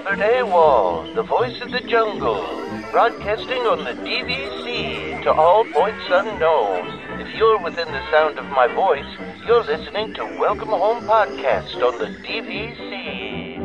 [0.00, 2.42] Albert Awol, the voice of the jungle,
[2.90, 7.20] broadcasting on the DVC to all points unknown.
[7.20, 9.04] If you're within the sound of my voice,
[9.46, 13.58] you're listening to Welcome Home Podcast on the DVC.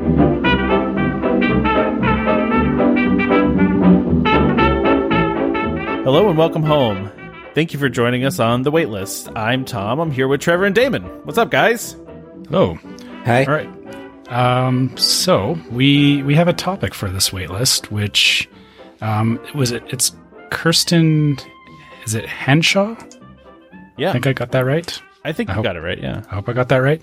[6.04, 7.12] Hello and welcome home.
[7.54, 9.32] Thank you for joining us on the waitlist.
[9.38, 10.00] I'm Tom.
[10.02, 11.04] I'm here with Trevor and Damon.
[11.24, 11.96] What's up, guys?
[12.52, 12.74] Oh.
[12.74, 12.78] Hello.
[13.24, 13.46] Hey.
[13.46, 13.85] all right.
[14.30, 18.50] Um, so we we have a topic for this waitlist, which
[19.02, 19.84] um, was it?
[19.90, 20.12] It's
[20.50, 21.38] Kirsten.
[22.06, 22.96] Is it Henshaw?
[23.98, 25.02] Yeah, I think I got that right.
[25.24, 26.00] I think I you hope- got it right.
[26.00, 26.24] Yeah.
[26.30, 27.02] I hope I got that right.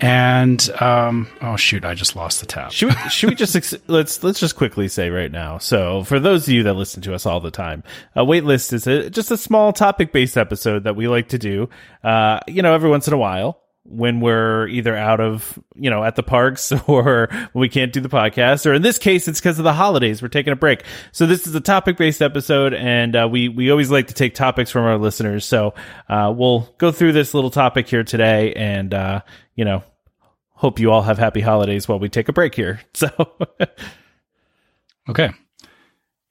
[0.00, 2.72] And um, oh shoot, I just lost the tab.
[2.72, 5.58] Should we, should we just ex- let's let's just quickly say right now.
[5.58, 7.84] So for those of you that listen to us all the time,
[8.16, 11.68] a waitlist is a, just a small topic based episode that we like to do.
[12.02, 16.02] Uh, you know, every once in a while when we're either out of you know
[16.02, 19.58] at the parks or we can't do the podcast, or in this case, it's because
[19.58, 20.22] of the holidays.
[20.22, 20.84] We're taking a break.
[21.12, 24.34] So this is a topic based episode, and uh, we we always like to take
[24.34, 25.44] topics from our listeners.
[25.44, 25.74] So
[26.08, 29.20] uh, we'll go through this little topic here today, and uh,
[29.54, 29.82] you know
[30.54, 32.80] hope you all have happy holidays while we take a break here.
[32.94, 33.08] So,
[35.08, 35.30] Okay.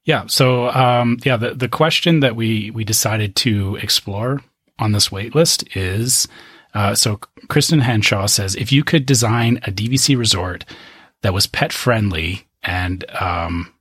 [0.05, 0.25] Yeah.
[0.27, 4.41] So, um, yeah, the, the question that we, we decided to explore
[4.79, 6.27] on this wait list is,
[6.73, 10.66] uh, so Kristen Henshaw says, if you could design a DVC resort
[11.21, 13.73] that was pet friendly and, um,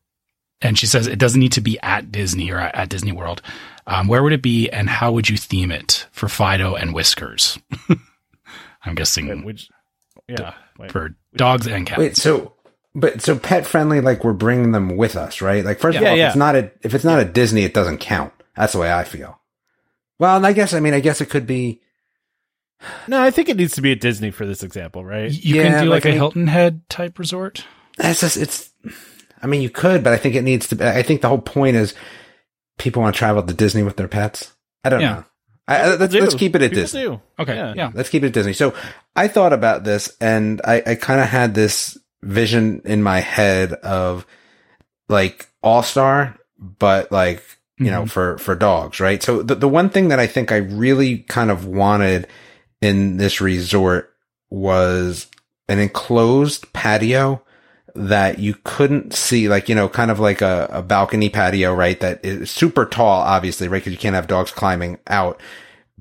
[0.60, 3.42] and she says it doesn't need to be at Disney or at, at Disney World.
[3.86, 7.58] Um, where would it be and how would you theme it for Fido and Whiskers?
[8.84, 9.68] I'm guessing which,
[10.28, 10.90] yeah, wait.
[10.92, 11.98] for dogs and cats.
[11.98, 12.52] Wait, so
[12.94, 15.64] but so pet friendly, like we're bringing them with us, right?
[15.64, 16.24] Like first of Yeah, all, yeah.
[16.26, 18.32] if it's not a if it's not a Disney, it doesn't count.
[18.56, 19.40] That's the way I feel.
[20.18, 21.80] Well, and I guess I mean I guess it could be.
[23.08, 25.30] No, I think it needs to be at Disney for this example, right?
[25.32, 27.64] you yeah, can do like like, a I mean- Hilton Head type resort.
[27.98, 28.70] It's just it's.
[29.42, 30.76] I mean, you could, but I think it needs to.
[30.76, 31.94] be I think the whole point is
[32.78, 34.52] people want to travel to Disney with their pets.
[34.84, 35.12] I don't Yeah.
[35.14, 35.24] know.
[35.68, 37.02] I, I- let's, let's keep it at People Disney.
[37.02, 37.20] do.
[37.38, 37.54] Okay.
[37.54, 37.74] Yeah.
[37.76, 37.90] Yeah.
[37.94, 38.52] Let's keep it at Disney.
[38.52, 38.74] So
[39.14, 43.72] I thought about this and I, I kind of had this vision in my head
[43.74, 44.26] of
[45.08, 47.42] like All Star, but like,
[47.78, 48.10] you know, Mhm.
[48.10, 49.22] for, for dogs, right?
[49.22, 52.26] So the, the one thing that I think I really kind of wanted
[52.82, 54.14] in this resort
[54.50, 55.28] was
[55.68, 57.42] an enclosed patio
[57.94, 61.98] that you couldn't see, like, you know, kind of like a, a balcony patio, right?
[62.00, 63.82] That is super tall, obviously, right?
[63.82, 65.40] Cause you can't have dogs climbing out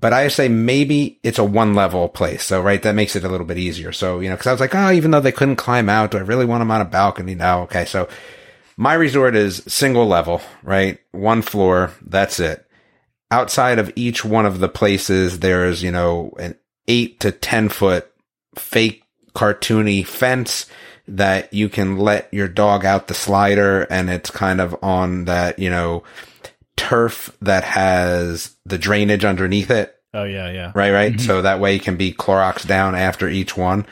[0.01, 2.43] but I say maybe it's a one level place.
[2.43, 3.91] So, right, that makes it a little bit easier.
[3.91, 6.17] So, you know, cause I was like, oh, even though they couldn't climb out, do
[6.17, 7.35] I really want them on a balcony?
[7.35, 7.61] No.
[7.61, 7.85] Okay.
[7.85, 8.09] So
[8.75, 10.99] my resort is single level, right?
[11.11, 11.91] One floor.
[12.01, 12.65] That's it.
[13.29, 18.11] Outside of each one of the places, there's, you know, an eight to 10 foot
[18.55, 19.03] fake
[19.33, 20.67] cartoony fence
[21.07, 25.59] that you can let your dog out the slider and it's kind of on that,
[25.59, 26.03] you know,
[26.75, 29.95] turf that has the drainage underneath it.
[30.13, 30.71] Oh yeah, yeah.
[30.75, 31.13] Right, right.
[31.13, 31.25] Mm-hmm.
[31.25, 33.85] So that way it can be Clorox down after each one.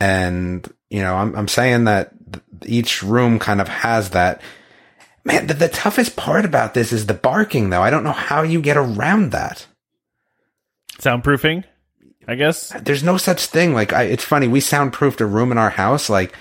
[0.00, 4.40] And, you know, I'm, I'm saying that th- each room kind of has that.
[5.24, 7.82] Man, the, the toughest part about this is the barking though.
[7.82, 9.66] I don't know how you get around that.
[10.98, 11.64] Soundproofing,
[12.28, 12.68] I guess.
[12.82, 13.72] There's no such thing.
[13.72, 14.46] Like, I, it's funny.
[14.48, 16.10] We soundproofed a room in our house.
[16.10, 16.34] Like,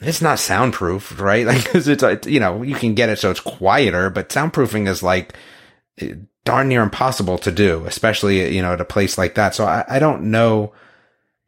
[0.00, 1.44] it's not soundproof, right?
[1.50, 4.88] Like, cause it's, it's, you know, you can get it so it's quieter, but soundproofing
[4.88, 5.34] is like
[5.98, 9.54] eh, darn near impossible to do, especially, you know, at a place like that.
[9.54, 10.72] So I, I don't know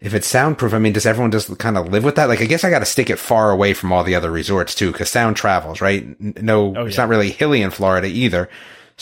[0.00, 0.74] if it's soundproof.
[0.74, 2.28] I mean, does everyone just kind of live with that?
[2.28, 4.74] Like, I guess I got to stick it far away from all the other resorts
[4.74, 6.20] too, cause sound travels, right?
[6.20, 8.50] No, Oh, it's not really hilly in Florida either.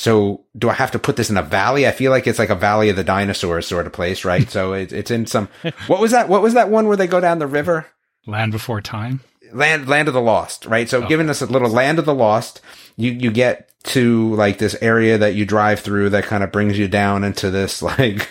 [0.00, 1.86] So do I have to put this in a valley?
[1.86, 4.48] I feel like it's like a valley of the dinosaurs sort of place, right?
[4.56, 5.50] so it, it's in some,
[5.88, 6.26] what was that?
[6.26, 7.86] What was that one where they go down the river?
[8.26, 9.20] Land Before Time.
[9.52, 12.60] land land of the lost right so giving us a little land of the lost
[12.96, 16.78] you you get to like this area that you drive through that kind of brings
[16.78, 18.28] you down into this like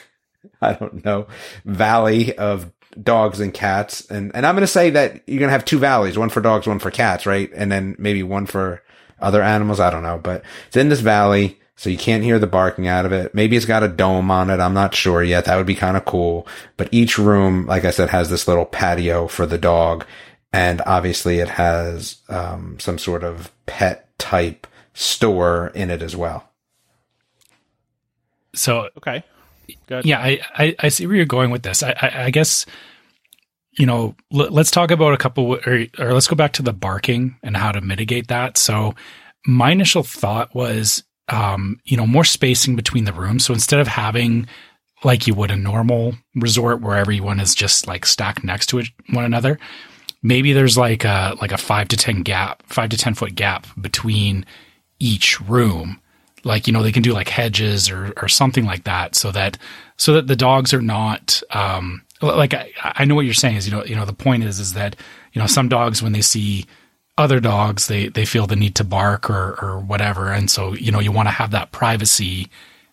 [0.62, 1.28] i don't know
[1.66, 2.72] valley of
[3.04, 5.78] dogs and cats and and i'm going to say that you're going to have two
[5.80, 8.82] valleys one for dogs one for cats right and then maybe one for
[9.20, 12.46] other animals i don't know but it's in this valley so you can't hear the
[12.46, 13.34] barking out of it.
[13.34, 14.60] Maybe it's got a dome on it.
[14.60, 15.46] I'm not sure yet.
[15.46, 16.46] That would be kind of cool.
[16.76, 20.06] But each room, like I said, has this little patio for the dog.
[20.52, 26.50] And obviously it has, um, some sort of pet type store in it as well.
[28.54, 29.24] So Okay.
[29.88, 30.04] Good.
[30.04, 31.82] yeah, I, I, I see where you're going with this.
[31.82, 32.66] I, I, I guess,
[33.72, 36.74] you know, l- let's talk about a couple, or, or let's go back to the
[36.74, 38.58] barking and how to mitigate that.
[38.58, 38.96] So
[39.46, 43.46] my initial thought was, um, you know, more spacing between the rooms.
[43.46, 44.48] So instead of having
[45.04, 49.26] like you would a normal resort where everyone is just like stacked next to one
[49.26, 49.60] another,
[50.22, 53.68] maybe there's like a like a five to ten gap, five to ten foot gap
[53.80, 54.46] between
[55.00, 56.02] each room.
[56.44, 59.58] Like you know they can do like hedges or or something like that, so that
[59.98, 63.68] so that the dogs are not um like I, I know what you're saying is
[63.68, 64.96] you know you know the point is is that
[65.34, 66.66] you know some dogs when they see
[67.20, 70.32] other dogs they they feel the need to bark or or whatever.
[70.32, 72.48] And so you know you want to have that privacy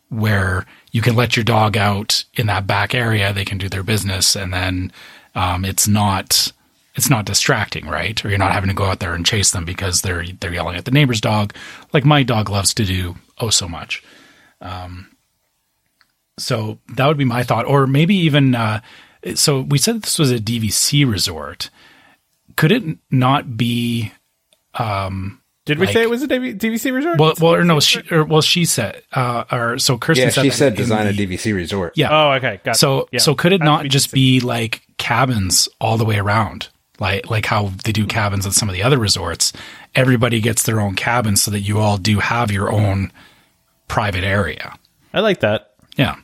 [0.09, 3.83] where you can let your dog out in that back area they can do their
[3.83, 4.93] business and then
[5.35, 6.53] um, it's not
[6.97, 8.23] it's not distracting right?
[8.25, 10.77] Or you're not having to go out there and chase them because they're they're yelling
[10.77, 11.55] at the neighbor's dog
[11.93, 14.03] like my dog loves to do oh so much.
[14.61, 15.13] Um,
[16.37, 17.67] so that would be my thought.
[17.67, 18.81] Or maybe even uh,
[19.35, 21.71] so we said this was a dvc resort.
[22.57, 24.13] Could it not be
[24.81, 27.19] um Did we like- say it was a DVC resort?
[27.19, 30.43] well well or no she or well she said uh or so Kirsten Yeah, said
[30.45, 31.93] she said in design a DVC resort.
[31.97, 32.61] yeah oh, okay.
[32.65, 33.09] Got so.
[33.13, 33.19] Yeah.
[33.21, 36.69] so could it not just be like cabins all the way around
[36.99, 39.53] like like how they do cabins at some of the other resorts
[39.95, 43.13] everybody gets their own cabin so that you all do have your own
[43.89, 44.75] private area
[45.13, 45.73] I like that.
[45.97, 46.17] yeah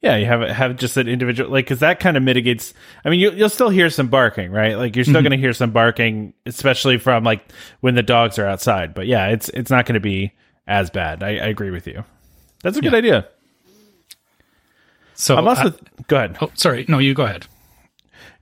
[0.00, 2.72] Yeah, you have have just an individual like because that kind of mitigates.
[3.04, 4.76] I mean, you, you'll still hear some barking, right?
[4.78, 5.12] Like you're Mm-hmm.
[5.12, 7.44] still going to hear some barking, especially from like
[7.80, 8.94] when the dogs are outside.
[8.94, 10.32] But yeah, it's it's not going to be
[10.68, 11.22] as bad.
[11.24, 12.04] I, I agree with you.
[12.62, 12.98] That's a good Yeah.
[12.98, 13.28] idea.
[15.14, 16.36] so I'm also I- go ahead.
[16.40, 17.46] oh sorry no you go ahead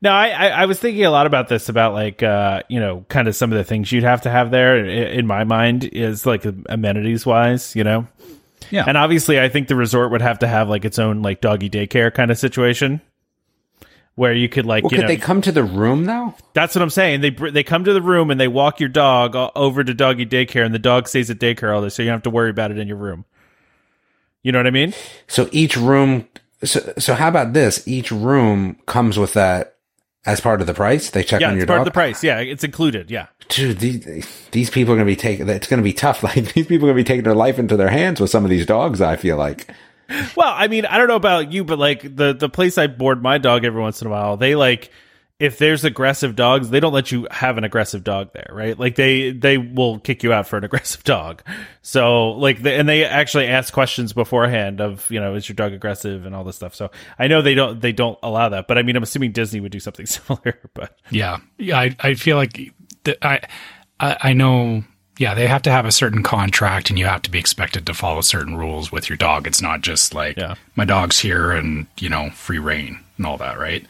[0.02, 3.04] No, I, I I was thinking a lot about this about like uh you know
[3.08, 5.84] kind of some of the things you'd have to have there in, in my mind
[5.84, 8.06] is like amenities wise, you know.
[8.70, 11.40] Yeah And obviously, I think the resort would have to have like its own like
[11.40, 13.00] doggy daycare kind of situation,
[14.14, 16.34] where you could like Well, you could know they come to the room though?
[16.54, 17.20] that's what I'm saying.
[17.20, 20.26] They br- they come to the room and they walk your dog over to doggy
[20.26, 22.50] daycare, and the dog stays at daycare all day, so you don't have to worry
[22.50, 23.24] about it in your room.
[24.42, 24.94] You know what I mean?
[25.26, 26.28] So each room.
[26.64, 27.86] So, so how about this?
[27.86, 29.76] Each room comes with that
[30.24, 31.10] as part of the price.
[31.10, 31.86] They check Yeah, on it's your part dog.
[31.86, 32.24] of the price.
[32.24, 33.10] Yeah, it's included.
[33.10, 33.26] Yeah.
[33.48, 35.48] Dude, these, these people are going to be taking.
[35.48, 36.22] It's going to be tough.
[36.26, 38.44] Like these people are going to be taking their life into their hands with some
[38.44, 39.00] of these dogs.
[39.00, 39.72] I feel like.
[40.36, 43.22] Well, I mean, I don't know about you, but like the the place I board
[43.22, 44.90] my dog every once in a while, they like
[45.38, 48.78] if there's aggressive dogs, they don't let you have an aggressive dog there, right?
[48.78, 51.42] Like they they will kick you out for an aggressive dog.
[51.82, 55.72] So like the, and they actually ask questions beforehand of you know is your dog
[55.72, 56.74] aggressive and all this stuff.
[56.74, 59.60] So I know they don't they don't allow that, but I mean I'm assuming Disney
[59.60, 60.58] would do something similar.
[60.72, 61.80] But Yeah, yeah.
[61.80, 62.72] I, I feel like
[63.06, 63.40] th- I,
[63.98, 64.84] I I know.
[65.18, 67.94] Yeah, they have to have a certain contract, and you have to be expected to
[67.94, 69.46] follow certain rules with your dog.
[69.46, 70.56] It's not just like Yeah.
[70.74, 73.86] my dog's here and you know free reign and all that, right?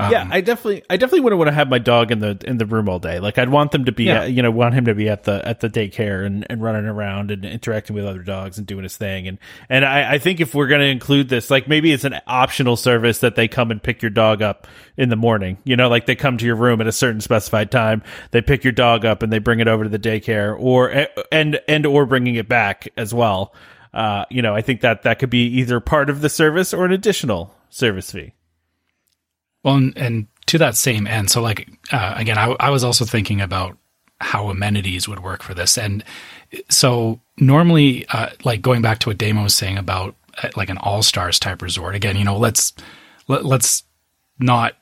[0.00, 2.66] Yeah, I definitely, I definitely wouldn't want to have my dog in the in the
[2.66, 3.20] room all day.
[3.20, 4.22] Like I'd want them to be, Yeah.
[4.22, 6.86] at, you know, want him to be at the at the daycare and, and running
[6.86, 9.28] around and interacting with other dogs and doing his thing.
[9.28, 9.38] And
[9.68, 12.76] and I, I think if we're going to include this, like maybe it's an optional
[12.76, 15.58] service that they come and pick your dog up in the morning.
[15.64, 18.02] You know, like they come to your room at a certain specified time,
[18.32, 21.60] they pick your dog up and they bring it over to the daycare, or and
[21.68, 23.54] and or bringing it back as well.
[23.92, 26.84] Uh, you know, I think that that could be either part of the service or
[26.84, 28.32] an additional service fee.
[29.64, 33.04] Well, and, and to that same end, so like uh, again, I, I was also
[33.04, 33.76] thinking about
[34.20, 36.04] how amenities would work for this, and
[36.68, 40.78] so normally, uh, like going back to what Damo was saying about uh, like an
[40.78, 41.94] all stars type resort.
[41.94, 42.74] Again, you know, let's
[43.26, 43.82] let, let's
[44.38, 44.74] not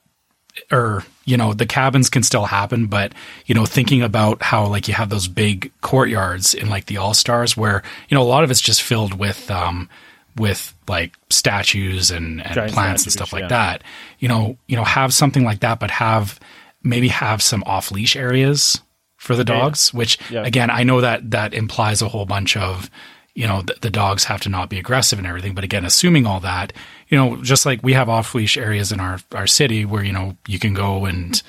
[0.70, 3.12] or you know the cabins can still happen but
[3.46, 7.14] you know thinking about how like you have those big courtyards in like the all
[7.14, 9.88] stars where you know a lot of it's just filled with um
[10.36, 13.48] with like statues and, and plants statues, and stuff like yeah.
[13.48, 13.82] that
[14.18, 16.40] you know you know have something like that but have
[16.82, 18.80] maybe have some off leash areas
[19.16, 20.44] for the dogs which Yeah.
[20.44, 22.90] again i know that that implies a whole bunch of
[23.34, 26.26] you know the, the dogs have to not be aggressive and everything but again assuming
[26.26, 26.72] all that
[27.08, 30.12] you know just like we have off leash areas in our our city where you
[30.12, 31.42] know you can go and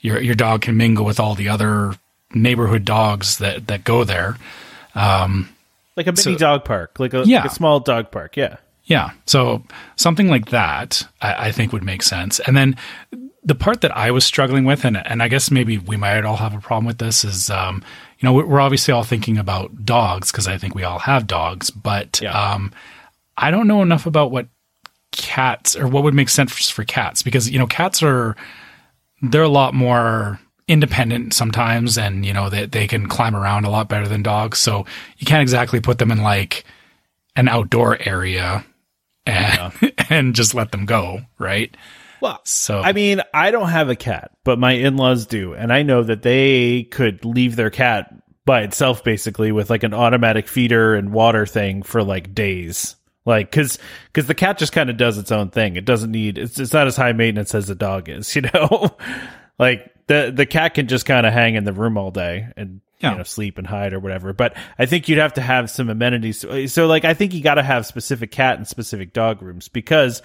[0.00, 1.94] your your dog can mingle with all the other
[2.34, 4.36] neighborhood dogs that that go there
[4.94, 5.48] um,
[5.98, 7.42] like a mini So- dog park, like a, Yeah.
[7.42, 8.36] like a small dog park.
[8.36, 8.56] Yeah.
[8.84, 9.10] Yeah.
[9.26, 9.62] So
[9.96, 12.40] something like that, I, I think would make sense.
[12.40, 12.76] And then
[13.44, 16.36] the part that I was struggling with, and, and I guess maybe we might all
[16.36, 17.82] have a problem with this, is, um,
[18.18, 21.70] you know, we're, obviously all thinking about dogs because I think we all have dogs,
[21.70, 22.32] but Yeah.
[22.32, 22.72] um,
[23.36, 24.46] I don't know enough about what
[25.12, 28.36] cats or what would make sense for cats because, you know, cats are,
[29.22, 30.38] they're a lot more
[30.68, 34.58] independent sometimes and, you know, they, they can climb around a lot better than dogs.
[34.58, 36.64] So you can't exactly put them in like,
[37.38, 38.66] an outdoor area
[39.24, 39.72] and
[40.10, 41.74] and just let them go, right?
[42.20, 45.84] Well, So I mean, I don't have a cat, but my in-laws do, and I
[45.84, 48.12] know that they could leave their cat
[48.44, 52.96] by itself basically with like an automatic feeder and water thing for like days.
[53.24, 53.78] Like, cause,
[54.14, 55.76] cause the cat just kind of does its own thing.
[55.76, 58.96] It doesn't need, it's, it's not as high maintenance as a dog is, you know?
[59.58, 62.80] like, the the cat can just kind of hang in the room all day and
[62.98, 63.12] Yeah.
[63.12, 64.32] you know sleep and hide or whatever.
[64.32, 66.44] But I think you'd have to have some amenities.
[66.72, 70.20] So like I think you got to have specific cat and specific dog rooms because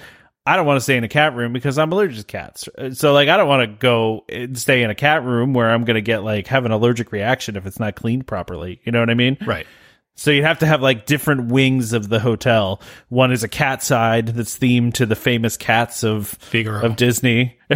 [0.45, 2.67] I don't want to stay in a cat room because I'm allergic to cats.
[2.93, 5.85] So like I don't want to go and stay in a cat room where I'm
[5.85, 8.81] going to get like have an allergic reaction if it's not cleaned properly.
[8.83, 9.37] You know what I mean?
[9.45, 9.67] Right.
[10.15, 12.81] So you'd have to have like different wings of the hotel.
[13.09, 16.85] One is a cat side that's themed to the famous cats of Figaro.
[16.85, 17.57] of Disney.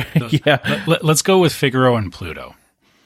[0.46, 0.84] yeah.
[0.86, 2.56] Let, us go with Figaro and Pluto.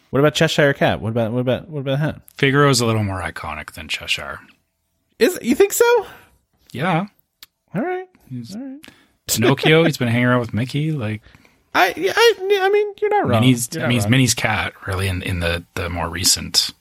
[0.10, 1.00] What about Cheshire Cat?
[1.00, 2.22] What about what about what about that?
[2.36, 4.40] Figaro is a little more iconic than Cheshire.
[5.20, 6.06] Is you think so?
[6.74, 7.06] Yeah.
[7.74, 8.08] All right.
[8.54, 8.80] All right.
[9.28, 10.92] Pinocchio, he's been hanging around with Mickey.
[10.92, 11.22] Like
[11.74, 13.42] I I I mean you're not wrong.
[13.42, 14.10] Minnie's, You're I mean, he's.
[14.10, 16.72] Minnie's cat, really, in, in the, the more recent.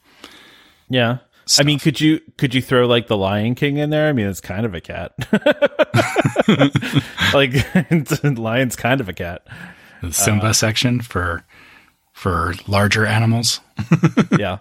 [0.88, 1.19] yeah.
[1.59, 4.09] I mean, could you could you throw like the Lion King in there?
[4.09, 5.12] I mean, it's kind of a cat.
[7.35, 7.52] like
[8.38, 9.47] lion's kind of a cat.
[10.02, 11.45] The Simba Uh, section for
[12.12, 13.61] for larger animals.
[14.38, 14.59] Yeah,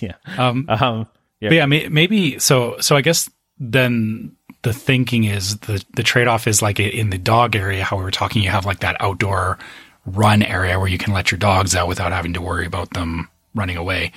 [0.00, 1.06] yeah, Um, um,
[1.40, 1.50] yeah.
[1.50, 2.76] Yeah, maybe so.
[2.80, 7.18] So I guess then the thinking is the the trade off is like in the
[7.18, 7.84] dog area.
[7.84, 9.58] How we were talking, you have like that outdoor
[10.06, 13.28] run area where you can let your dogs out without having to worry about them
[13.54, 14.12] running away.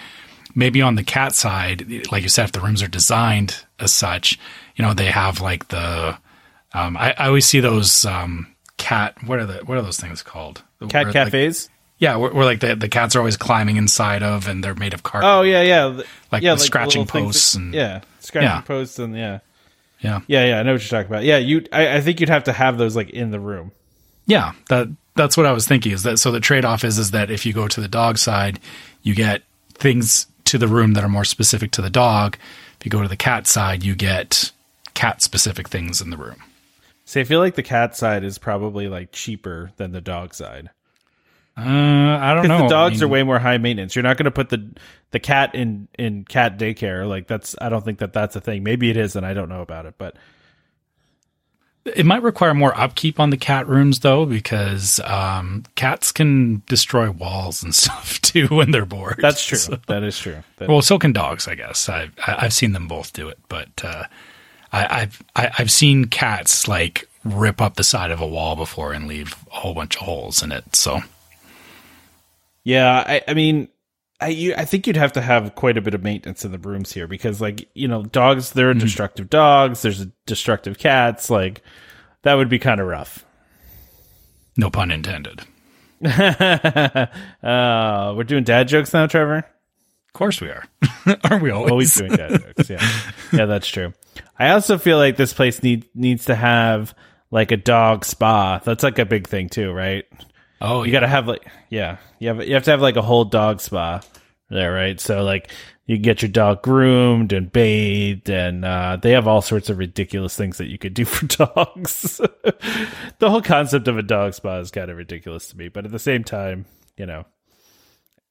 [0.55, 4.37] Maybe on the cat side, like you said, if the rooms are designed as such,
[4.75, 6.17] you know they have like the.
[6.73, 9.15] Um, I, I always see those um, cat.
[9.25, 10.63] What are the what are those things called?
[10.89, 11.69] cat Where, like- cafes.
[11.97, 14.93] yeah, where, where like the, the cats are always climbing inside of, and they're made
[14.93, 15.27] of carpet.
[15.27, 18.61] oh yeah, yeah, Like yeah, the scratching little posts that- and- yeah, scratching Yeah.
[18.61, 19.39] posts and yeah,
[20.01, 20.19] yeah.
[20.27, 20.59] yeah, yeah.
[20.59, 21.23] I know what you're talking about.
[21.23, 21.65] Yeah, you.
[21.71, 23.71] I, I think you'd have to have those like in the room.
[24.27, 25.91] Yeah, that that's what I was thinking.
[25.93, 26.31] Is that so?
[26.31, 28.59] The trade off is is that if you go to the dog side,
[29.03, 29.43] you get
[29.75, 32.37] things to the room that are more specific to the dog.
[32.79, 34.51] If you go to the cat side, you get
[34.93, 36.41] cat specific things in the room.
[37.05, 40.69] See, I feel like the cat side is probably like cheaper than the dog side.
[41.55, 42.63] Uh, I don't know.
[42.63, 43.95] the dogs I mean, are way more high maintenance.
[43.95, 44.71] You're not going to put the
[45.11, 47.07] the cat in in cat daycare.
[47.07, 48.63] Like that's I don't think that that's a thing.
[48.63, 49.95] Maybe it is, and I don't know about it.
[49.97, 50.15] But
[51.85, 57.11] It might require more upkeep on the cat rooms though, because um, cats can destroy
[57.11, 59.17] walls and stuff too when they're bored.
[59.19, 59.57] that's true.
[59.57, 60.43] So- that is true.
[60.57, 61.89] That- well, so can dogs, I guess.
[61.89, 64.03] I've I- I've seen them both do it, but uh,
[64.71, 68.93] I, I've I, I've seen cats like rip up the side of a wall before
[68.93, 70.75] and leave a whole bunch of holes in it.
[70.75, 71.01] So
[72.63, 73.67] yeah, I, I mean,
[74.23, 76.57] I you, I think you'd have to have quite a bit of maintenance in the
[76.57, 78.59] rooms here because, like, you know, dogs Hmm.
[78.59, 79.81] they're destructive dogs.
[79.81, 81.29] There's destructive cats.
[81.29, 81.61] Like
[82.23, 83.25] that would be kind of rough.
[84.57, 85.41] no pun intended.
[86.05, 87.07] uh,
[87.43, 89.37] we're doing dad jokes now, Trevor.
[89.37, 90.63] Of course we are,
[91.23, 91.71] aren't we always?
[91.71, 92.69] Always doing dad jokes.
[92.69, 92.89] Yeah,
[93.31, 93.93] yeah, that's true.
[94.37, 96.93] I also feel like this place need needs to have
[97.31, 98.59] like a dog spa.
[98.63, 100.05] That's like a big thing too, right?
[100.63, 103.01] Oh, You got to have like yeah, you have you have to have like a
[103.01, 104.01] whole dog spa
[104.49, 104.99] there, right?
[104.99, 105.51] So like
[105.85, 110.35] you get your dog groomed and bathed, and uh, they have all sorts of ridiculous
[110.35, 112.17] things that you could do for dogs.
[113.19, 115.91] the whole concept of a dog spa is kind of ridiculous to me, but at
[115.91, 116.65] the same time,
[116.97, 117.25] you know,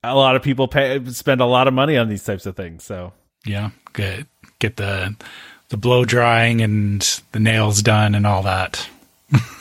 [0.03, 2.83] a lot of people pay spend a lot of money on these types of things.
[2.85, 3.13] So
[3.45, 3.71] yeah.
[3.93, 4.27] Get
[4.59, 5.15] get the
[5.69, 7.01] the blow drying and
[7.33, 8.89] the nails done and all that.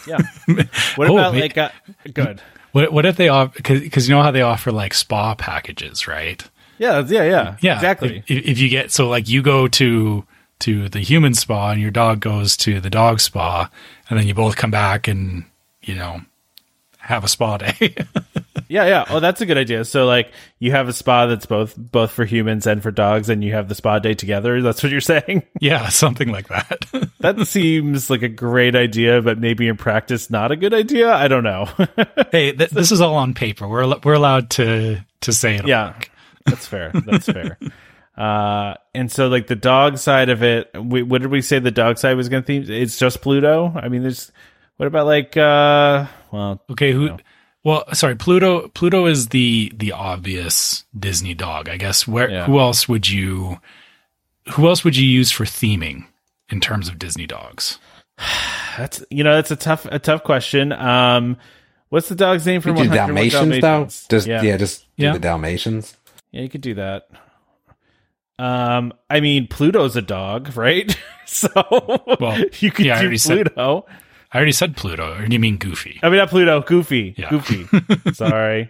[0.08, 0.18] yeah,
[0.96, 1.70] what Oh, about like uh,
[2.14, 2.42] good?
[2.72, 3.62] What what if they offer?
[3.62, 6.48] Because you know how they offer like spa packages, right?
[6.78, 8.24] Yeah, yeah, yeah, Yeah, exactly.
[8.28, 10.26] If, if you get so like you go to
[10.60, 13.70] to the human spa and your dog goes to the dog spa,
[14.10, 15.46] and then you both come back and
[15.82, 16.22] you know
[17.02, 17.96] have a spa day.
[18.72, 19.06] Yeah, yeah.
[19.10, 19.84] Oh, that's a good idea.
[19.84, 23.44] So like you have a spa that's both both for humans and for dogs and
[23.44, 24.62] you have the spa day together.
[24.62, 25.44] That's what you're saying?
[25.60, 26.86] yeah, something like that.
[27.20, 31.12] that seems like a great idea, but maybe in practice not a good idea.
[31.12, 31.66] I don't know.
[32.32, 33.68] hey, th- this is all on paper.
[33.68, 35.68] We're we're allowed to to say it.
[35.68, 36.00] yeah.
[36.46, 36.92] That's fair.
[36.94, 37.58] That's fair.
[38.18, 41.72] Uh and so like the dog side of it, we, what did we say the
[41.72, 42.66] dog side was going to theme?
[42.68, 43.74] It's just Pluto?
[43.76, 44.32] I mean there's
[44.82, 47.20] what about like uh well, Okay, who?
[47.64, 48.68] Well, sorry, Pluto.
[48.70, 52.08] Pluto is the the obvious Disney dog, I guess.
[52.08, 52.32] Where?
[52.32, 52.46] Yeah.
[52.48, 53.60] Who else would you?
[54.54, 56.06] Who else would you use for theming
[56.50, 57.78] in terms of Disney dogs?
[58.76, 60.72] that's you know, that's a tough a tough question.
[60.72, 61.38] Um
[61.90, 64.08] what's the dog's name from do 101 Dalmatians, Dalmatians?
[64.10, 64.18] though?
[64.18, 65.14] Just yeah, just do Yeah.
[65.14, 65.96] the Dalmatians.
[66.32, 67.08] Yeah, you could do that.
[68.40, 70.98] Um, I mean, Pluto's a dog, right?
[71.28, 71.50] so
[72.20, 73.86] Well, you could yeah, I do already said- Pluto.
[74.34, 76.00] I already said Pluto, or do you mean Goofy?
[76.02, 77.14] I mean, not Pluto, Goofy.
[77.18, 77.30] Yeah.
[77.30, 77.68] Goofy.
[78.14, 78.70] Sorry.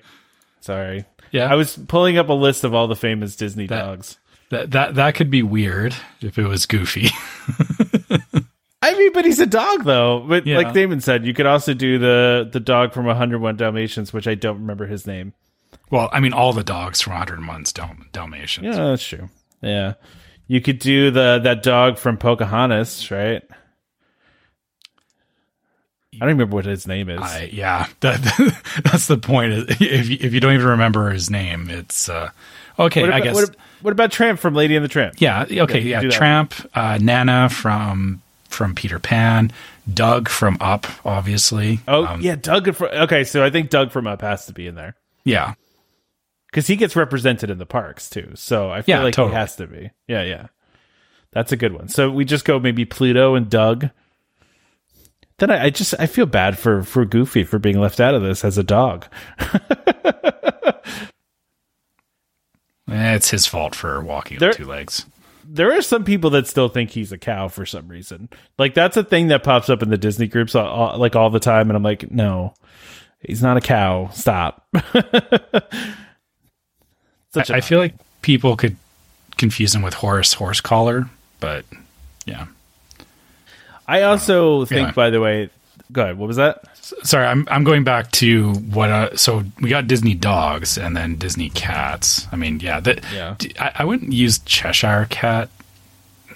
[0.61, 1.05] Sorry.
[1.31, 4.17] Yeah, I was pulling up a list of all the famous Disney That- dogs.
[4.49, 7.09] that that that could be weird if it was Goofy.
[8.83, 10.25] I mean, but he's a dog, though.
[10.27, 10.57] But Yeah.
[10.57, 14.35] like Damon said, you could also do the the dog from 101 Dalmatians, which I
[14.35, 15.33] don't remember his name.
[15.91, 18.65] Well, I mean, all the dogs from 101 Dal- Dalmatians.
[18.65, 19.29] Yeah, that's true.
[19.61, 19.93] Yeah.
[20.47, 23.43] You could do the that dog from Pocahontas, right?
[26.21, 27.19] I don't remember what his name is.
[27.19, 28.21] I, yeah, that,
[28.83, 29.53] that's the point.
[29.81, 32.29] If you, if you don't even remember his name, it's uh,
[32.77, 33.01] okay.
[33.03, 33.33] about, I guess.
[33.35, 35.15] what, what about Tramp from Lady and the Tramp?
[35.17, 35.45] yeah.
[35.49, 35.79] Okay.
[35.81, 36.09] Yeah, Yeah.
[36.11, 39.51] Tramp, uh, Nana from from Peter Pan,
[39.91, 41.79] Doug from Up, obviously.
[41.87, 42.71] Oh, Um, yeah, Doug.
[42.75, 45.53] From, okay, so I think Doug from Up has to be in there yeah.
[46.51, 48.31] because he gets represented in the parks too.
[48.35, 49.31] So I feel Yeah, like totally.
[49.33, 49.89] he has to be.
[50.07, 50.47] Yeah, yeah.
[51.31, 51.87] That's a good one.
[51.87, 53.89] So we just go maybe Pluto and Doug.
[55.41, 58.21] Then I, I just I feel bad for for Goofy for being left out of
[58.21, 59.05] this as a dog.
[62.89, 65.05] Eh, It's his fault for walking There- on two legs.
[65.45, 68.29] there are some people that still think he's a cow for some reason.
[68.57, 71.29] Like that's a thing that pops up in the Disney groups all, all- like all
[71.29, 72.53] the time, and I'm like, no,
[73.21, 74.09] he's not a cow.
[74.13, 74.67] Stop.
[77.33, 78.75] Such a I, I feel like people could
[79.37, 81.65] confuse him with Horace Horsecollar, but
[82.25, 82.47] yeah.
[83.87, 84.93] I also think, yeah.
[84.93, 85.49] by the way,
[85.91, 86.17] go ahead.
[86.17, 86.63] What was that?
[87.03, 88.89] Sorry, I'm I'm going back to what.
[88.89, 92.27] Uh, so we got Disney dogs and then Disney cats.
[92.31, 93.03] I mean, yeah, that.
[93.13, 93.35] Yeah.
[93.59, 95.49] I, I wouldn't use Cheshire cat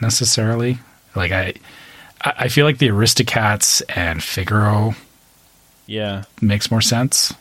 [0.02, 0.80] necessarily.
[1.16, 1.54] Like I,
[2.22, 4.96] I feel like the Aristocats and Figaro
[5.88, 7.34] Yeah, makes more sense.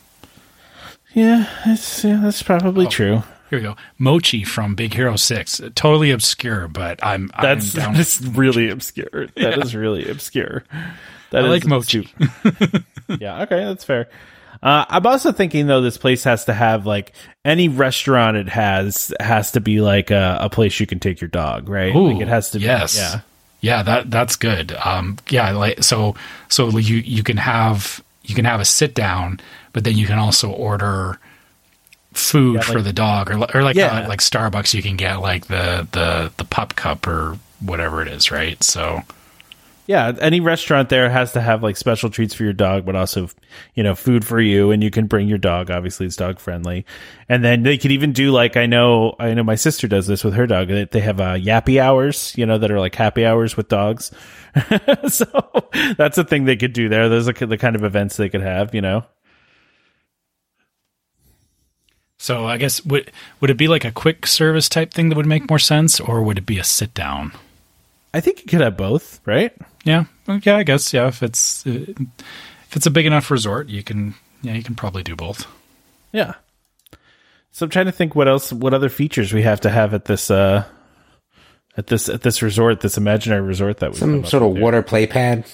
[1.13, 2.45] yeah, that's yeah, that's Oh.
[2.45, 3.23] probably true.
[3.49, 3.75] Here we go.
[3.97, 5.61] Mochi from Big Hero Six.
[5.75, 9.27] Totally obscure, but I'm That's I'm that's really obscure.
[9.35, 10.63] That is really obscure.
[11.31, 12.09] That I is like mochi.
[13.19, 14.09] yeah, okay, that's fair.
[14.63, 19.13] Uh, I'm also thinking though this place has to have like any restaurant it has
[19.19, 21.95] has to be like a, a place you can take your dog, right?
[21.95, 22.65] Ooh, like it has to be.
[22.65, 22.97] yes.
[22.97, 23.21] Yeah.
[23.61, 24.73] Yeah, that that's good.
[24.73, 26.15] Um, yeah, like so
[26.49, 29.39] so you you can have you can have a sit down,
[29.73, 31.19] but then you can also order
[32.15, 34.05] food Yeah, for the dog, or or like Yeah.
[34.05, 38.07] uh, like Starbucks, you can get like the the the pup cup or whatever it
[38.07, 38.61] is, right?
[38.63, 39.01] So
[39.87, 43.29] Yeah, any restaurant there has to have like special treats for your dog, but also,
[43.75, 45.69] you know, food for you, and you can bring your dog.
[45.69, 46.85] Obviously, it's dog friendly,
[47.29, 50.23] and then they could even do like I know, I know my sister does this
[50.23, 50.69] with her dog.
[50.69, 54.11] They they have uh, yappy hours, you know, that are like happy hours with dogs.
[55.07, 55.25] so
[55.97, 57.07] that's a thing they could do there.
[57.09, 59.05] Those are the kind of events they could have, you know.
[62.25, 65.27] So I guess would would it be like a quick service type thing that would
[65.27, 67.33] make more sense, or would it be a sit down?
[68.15, 69.53] I think you could have both, right?
[69.83, 71.07] Yeah, yeah, I guess yeah.
[71.07, 71.85] If it's uh,
[72.65, 75.45] if it's a big enough resort, you can yeah you can probably do both.
[76.13, 76.33] Yeah.
[77.51, 80.05] So I'm trying to think what else, what other features we have to have at
[80.05, 80.65] this, uh,
[81.77, 85.05] at this, at this resort, this imaginary resort that we Some sort of water play
[85.05, 85.45] pad.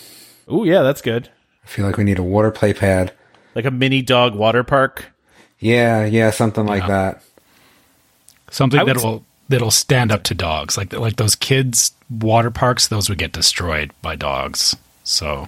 [0.47, 1.29] Oh yeah, that's good.
[1.65, 3.11] I feel like we need a water play pad.
[3.55, 5.11] Like a mini dog water park.
[5.61, 7.23] Yeah, yeah, something like that.
[8.49, 12.87] Something that'll that'll stand up to dogs, like like those kids water parks.
[12.87, 14.75] Those would get destroyed by dogs.
[15.03, 15.47] So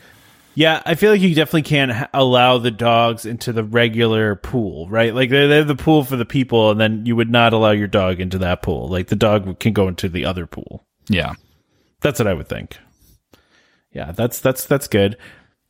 [0.56, 5.14] Yeah, I feel like you definitely can't allow the dogs into the regular pool, right?
[5.14, 7.72] Like they they have the pool for the people, and then you would not allow
[7.72, 8.88] your dog into that pool.
[8.88, 10.86] Like the dog can go into the other pool.
[11.10, 11.34] yeah,
[12.02, 12.78] That's what I would think.
[13.92, 15.18] Yeah, that's that's that's good.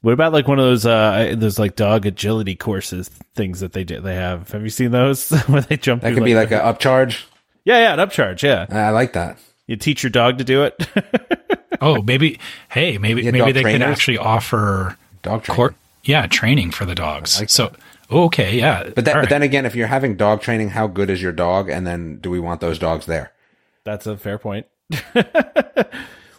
[0.03, 3.83] What about like one of those uh those like dog agility courses things that they
[3.83, 4.51] do they have?
[4.51, 6.01] Have you seen those where they jump?
[6.03, 7.23] That through, could be like an upcharge.
[7.65, 8.43] yeah, yeah, an upcharge.
[8.43, 9.39] Yeah, I like that.
[9.65, 10.87] you teach your dog to do it.
[11.81, 12.39] Oh, maybe.
[12.69, 13.89] Hey, maybe Yeah, maybe dog they could trainers.
[13.89, 15.55] actually offer Dog training.
[15.57, 15.75] court.
[16.05, 17.39] Yeah, training for the dogs.
[17.41, 17.73] like so
[18.09, 18.83] oh, okay, yeah.
[18.83, 19.29] But, that, but right.
[19.29, 21.69] then again, if you're having dog training, how good is your dog?
[21.69, 23.33] And then do we want those dogs there?
[23.83, 24.65] That's a fair point.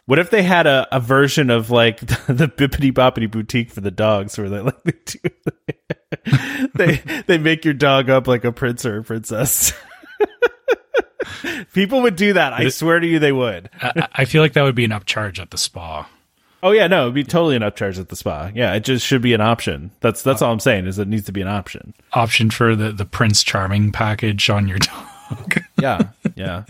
[0.06, 3.90] what if they had a, a version of like the, Bibbidi Bobbidi Boutique for the
[3.90, 5.18] dogs, where they like they do
[6.74, 9.72] they they make your dog up like a prince or a princess.
[11.72, 12.52] People would do that.
[12.52, 13.70] I swear to you, they would.
[13.80, 16.08] I, I feel like that would be an upcharge at the spa.
[16.62, 18.50] Oh yeah, no, it'd be totally an upcharge at the spa.
[18.54, 19.90] Yeah, it just should be an option.
[20.00, 21.94] That's that's uh, all I'm saying is it needs to be an option.
[22.12, 25.62] Option for the the Prince Charming package on your dog.
[25.80, 26.64] Yeah, yeah.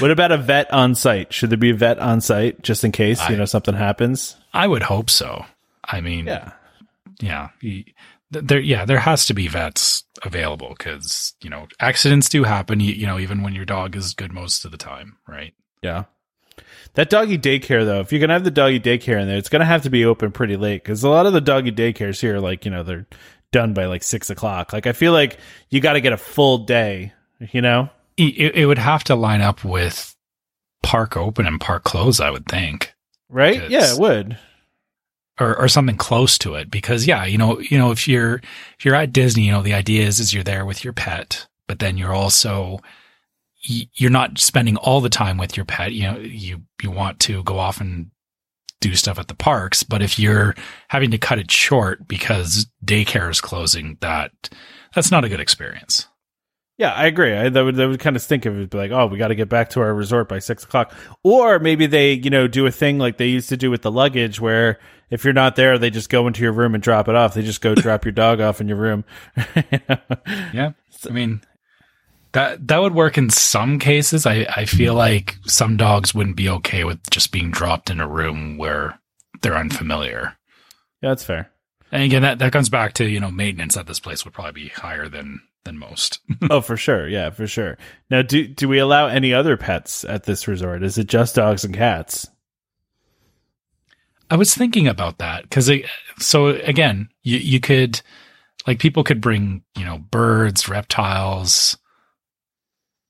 [0.00, 1.32] What about a vet on site?
[1.32, 4.36] Should there be a vet on site just in case you know something happens?
[4.52, 5.44] I would hope so.
[5.84, 6.52] I mean, Yeah.
[7.20, 7.48] yeah,
[8.30, 12.80] there, yeah, there has to be vets available because you know accidents do happen.
[12.80, 15.54] You, you know, even when your dog is good most of the time, right?
[15.82, 16.04] Yeah.
[16.94, 19.60] That doggy daycare, though, if you're to have the doggy daycare in there, it's going
[19.60, 22.40] to have to be open pretty late because a lot of the doggy daycares here,
[22.40, 23.06] like, you know, they're
[23.52, 24.72] done by like six o'clock.
[24.72, 25.38] Like, I feel like
[25.70, 27.12] you got to get a full day,
[27.52, 27.90] you know?
[28.18, 30.14] It, it would have to line up with
[30.82, 32.92] park open and park close, I would think.
[33.28, 33.70] Right?
[33.70, 34.38] Yeah, it would.
[35.38, 38.40] or, or something close to it because yeah you know you know if you're
[38.78, 41.46] if you're at disney you know the idea is is you're there with your pet
[41.68, 42.80] but then you're also
[43.60, 45.92] you're not spending all the time with your pet.
[45.92, 48.10] You know, you you want to go off and
[48.80, 50.54] do stuff at the parks, but if you're
[50.88, 54.32] having to cut it short because daycare is closing, that
[54.94, 56.06] that's not a good experience.
[56.78, 57.36] Yeah, I agree.
[57.36, 59.28] I, that would that would kind of stink if it'd be like, oh, we got
[59.28, 62.66] to get back to our resort by six o'clock, or maybe they, you know, do
[62.66, 64.78] a thing like they used to do with the luggage, where
[65.10, 67.34] if you're not there, they just go into your room and drop it off.
[67.34, 69.04] They just go drop your dog off in your room.
[69.56, 70.70] yeah,
[71.04, 71.40] I mean,
[72.30, 74.24] that that would work in some cases.
[74.24, 78.06] I I feel like some dogs wouldn't be okay with just being dropped in a
[78.06, 79.00] room where
[79.42, 80.36] they're unfamiliar.
[81.02, 81.50] Yeah, that's fair.
[81.90, 84.62] And again, that that comes back to you know maintenance at this place would probably
[84.62, 86.20] be higher than than most.
[86.50, 87.08] oh, for sure.
[87.08, 87.78] Yeah, for sure.
[88.10, 90.82] Now, do do we allow any other pets at this resort?
[90.82, 92.28] Is it just dogs and cats?
[94.30, 95.70] I was thinking about that because
[96.18, 98.00] so again, you you could
[98.66, 101.78] like people could bring you know birds, reptiles,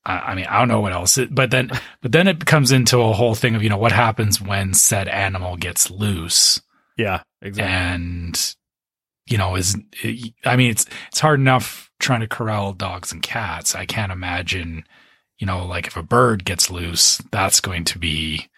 [0.08, 3.00] I mean, I don't know what else, it, but then, but then it comes into
[3.00, 6.60] a whole thing of, you know, what happens when said animal gets loose.
[6.96, 7.72] Yeah, exactly.
[7.72, 8.56] And,
[9.26, 9.76] you know, is,
[10.44, 13.74] I mean, it's, it's hard enough trying to corral dogs and cats.
[13.74, 14.84] I can't imagine,
[15.38, 18.48] you know, like if a bird gets loose, that's going to be,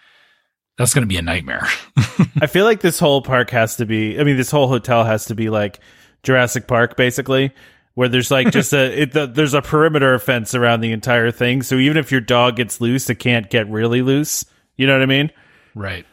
[0.79, 1.67] that's going to be a nightmare.
[2.41, 5.27] I feel like this whole park has to be, I mean, this whole hotel has
[5.27, 5.81] to be like
[6.23, 7.53] Jurassic Park, basically,
[7.95, 11.63] where there's like just a it, the, there's a perimeter fence around the entire thing.
[11.63, 14.45] So even if your dog gets loose, it can't get really loose.
[14.77, 15.31] You know what I mean?
[15.75, 16.07] Right.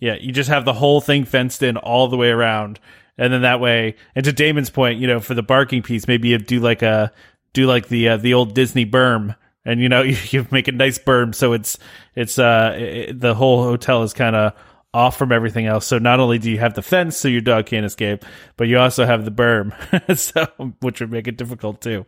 [0.00, 2.78] Yeah, you just have the whole thing fenced in all the way around,
[3.18, 3.96] and then that way.
[4.14, 7.12] And to Damon's point, you know, for the barking piece, maybe you do like a
[7.52, 10.72] do like the uh, the old Disney berm, and you know you, you make a
[10.72, 11.78] nice berm so it's
[12.14, 14.54] it's uh it, the whole hotel is kind of
[14.94, 15.86] off from everything else.
[15.86, 18.24] So not only do you have the fence so your dog can't escape,
[18.56, 19.72] but you also have the berm,
[20.16, 22.06] so which would make it difficult too.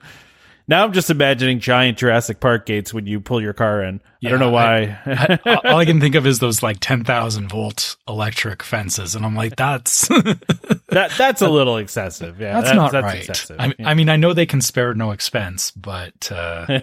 [0.70, 4.00] Now I'm just imagining giant Jurassic Park gates when you pull your car in.
[4.20, 5.00] Yeah, I don't know why.
[5.04, 9.16] I, I, all I can think of is those like 10,000 volt electric fences.
[9.16, 12.40] And I'm like, that's that, that's a little excessive.
[12.40, 12.52] Yeah.
[12.52, 13.28] That's, that's not that's right.
[13.28, 13.56] Excessive.
[13.58, 13.88] I, yeah.
[13.88, 16.80] I, mean, I know they can spare no expense, but, uh,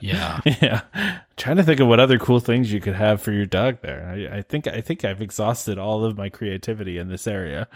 [0.00, 0.40] yeah.
[0.44, 0.80] Yeah.
[1.36, 4.08] trying to think of what other cool things you could have for your dog there.
[4.08, 7.68] I, I think, I think I've exhausted all of my creativity in this area.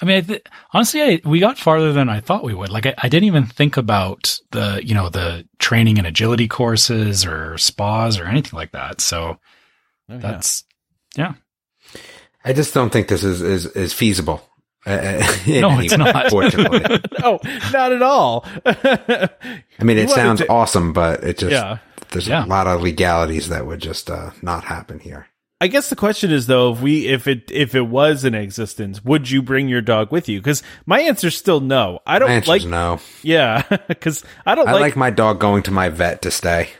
[0.00, 2.70] I mean, I th- honestly, I, we got farther than I thought we would.
[2.70, 7.26] Like, I, I, didn't even think about the, you know, the training and agility courses
[7.26, 9.00] or spas or anything like that.
[9.00, 9.38] So
[10.08, 10.64] oh, that's,
[11.16, 11.34] yeah.
[11.94, 12.00] yeah.
[12.44, 14.42] I just don't think this is, is, is feasible.
[14.86, 16.24] Uh, uh no, it's not.
[16.24, 16.80] Unfortunately.
[17.20, 17.38] no,
[17.72, 18.46] not at all.
[18.64, 19.28] I
[19.82, 21.78] mean, it sounds to- awesome, but it just, yeah.
[22.10, 22.44] there's yeah.
[22.44, 25.26] a lot of legalities that would just, uh, not happen here.
[25.60, 29.04] I guess the question is though, if we if it if it was in existence,
[29.04, 30.40] would you bring your dog with you?
[30.40, 32.00] Because my answer is still no.
[32.06, 33.00] I don't like no.
[33.22, 34.68] Yeah, because I don't.
[34.68, 36.70] I like, like my dog going to my vet to stay.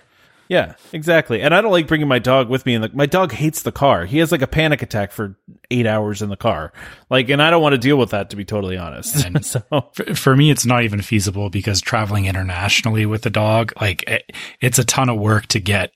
[0.51, 1.43] Yeah, exactly.
[1.43, 2.75] And I don't like bringing my dog with me.
[2.75, 4.05] And like my dog hates the car.
[4.05, 5.37] He has like a panic attack for
[5.71, 6.73] eight hours in the car.
[7.09, 9.25] Like, and I don't want to deal with that to be totally honest.
[9.25, 9.62] And so
[9.93, 14.33] for, for, me, it's not even feasible because traveling internationally with the dog, like it,
[14.61, 15.93] it's a ton of work to get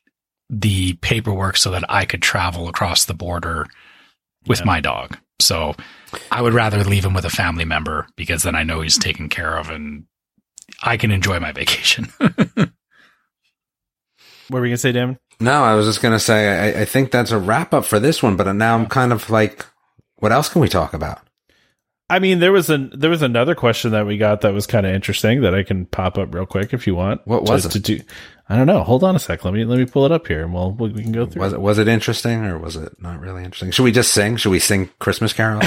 [0.51, 3.67] the paperwork so that I could travel across the border
[4.47, 4.67] with yeah.
[4.67, 5.19] my dog.
[5.41, 5.75] So
[6.31, 9.29] I would rather leave him with a family member because then I know he's taken
[9.29, 10.05] care of and
[10.83, 12.13] I can enjoy my vacation.
[12.19, 12.71] what
[14.51, 15.19] were we gonna say, Damon?
[15.41, 18.23] No, I was just gonna say I, I think that's a wrap up for this
[18.23, 18.37] one.
[18.37, 19.67] But now I'm kind of like,
[20.17, 21.21] what else can we talk about?
[22.11, 24.87] I mean, there was an there was another question that we got that was kind
[24.87, 27.27] of interesting that I can pop up real quick if you want.
[27.27, 27.71] What was it?
[27.73, 28.01] To do,
[28.49, 28.83] I don't know.
[28.83, 29.45] Hold on a sec.
[29.45, 31.43] Let me let me pull it up here, and we'll we can go through.
[31.43, 33.71] Was it was it interesting or was it not really interesting?
[33.71, 34.37] Should we just sing?
[34.37, 35.63] Should we sing Christmas Carol?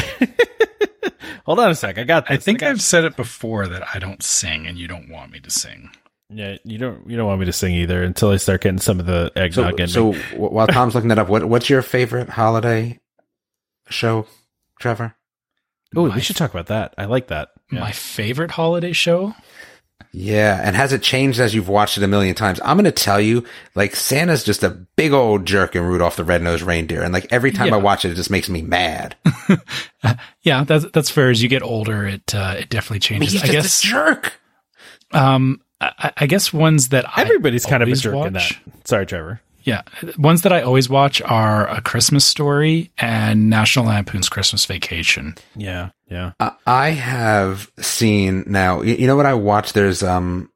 [1.46, 1.98] Hold on a sec.
[1.98, 2.28] I got.
[2.28, 2.36] This.
[2.36, 5.32] I think I have said it before that I don't sing, and you don't want
[5.32, 5.90] me to sing.
[6.30, 9.00] Yeah, you don't you don't want me to sing either until I start getting some
[9.00, 9.88] of the eggnog so, in.
[9.88, 13.00] So while Tom's looking that up, what what's your favorite holiday
[13.90, 14.28] show,
[14.80, 15.16] Trevor?
[15.96, 16.94] Oh, we should talk about that.
[16.98, 17.50] I like that.
[17.72, 17.80] Yeah.
[17.80, 19.34] My favorite holiday show.
[20.20, 22.60] Yeah, and has it changed as you've watched it a million times?
[22.64, 23.44] I'm going to tell you,
[23.76, 27.52] like Santa's just a big old jerk in Rudolph the Red-Nosed Reindeer, and like every
[27.52, 27.76] time yeah.
[27.76, 29.16] I watch it, it just makes me mad.
[30.42, 31.30] yeah, that's that's fair.
[31.30, 33.36] As you get older, it uh, it definitely changes.
[33.36, 34.34] I, mean, I guess jerk.
[35.12, 38.52] Um, I, I, guess ones that everybody's kind of a jerk watch, in that.
[38.86, 39.42] Sorry, Trevor.
[39.62, 39.84] Yeah,
[40.18, 45.36] ones that I always watch are A Christmas Story and National Lampoon's Christmas Vacation.
[45.56, 46.32] Yeah, yeah.
[46.66, 48.82] I have seen now.
[48.82, 49.74] You know what I watched?
[49.74, 50.52] There's um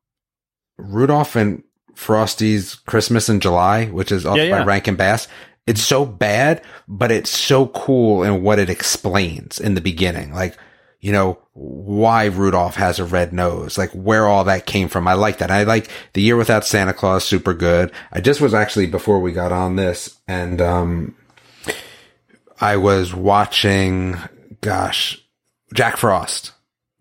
[0.77, 1.63] Rudolph and
[1.95, 4.59] Frosty's Christmas in July, which is yeah, yeah.
[4.59, 5.27] by Rankin Bass.
[5.67, 10.33] It's so bad, but it's so cool in what it explains in the beginning.
[10.33, 10.57] Like
[11.01, 15.07] you know, why Rudolph has a red nose, like where all that came from.
[15.07, 15.49] I like that.
[15.49, 17.91] I like the year without Santa Claus, super good.
[18.11, 21.15] I just was actually before we got on this and, um,
[22.59, 24.15] I was watching,
[24.61, 25.20] gosh,
[25.73, 26.51] Jack Frost.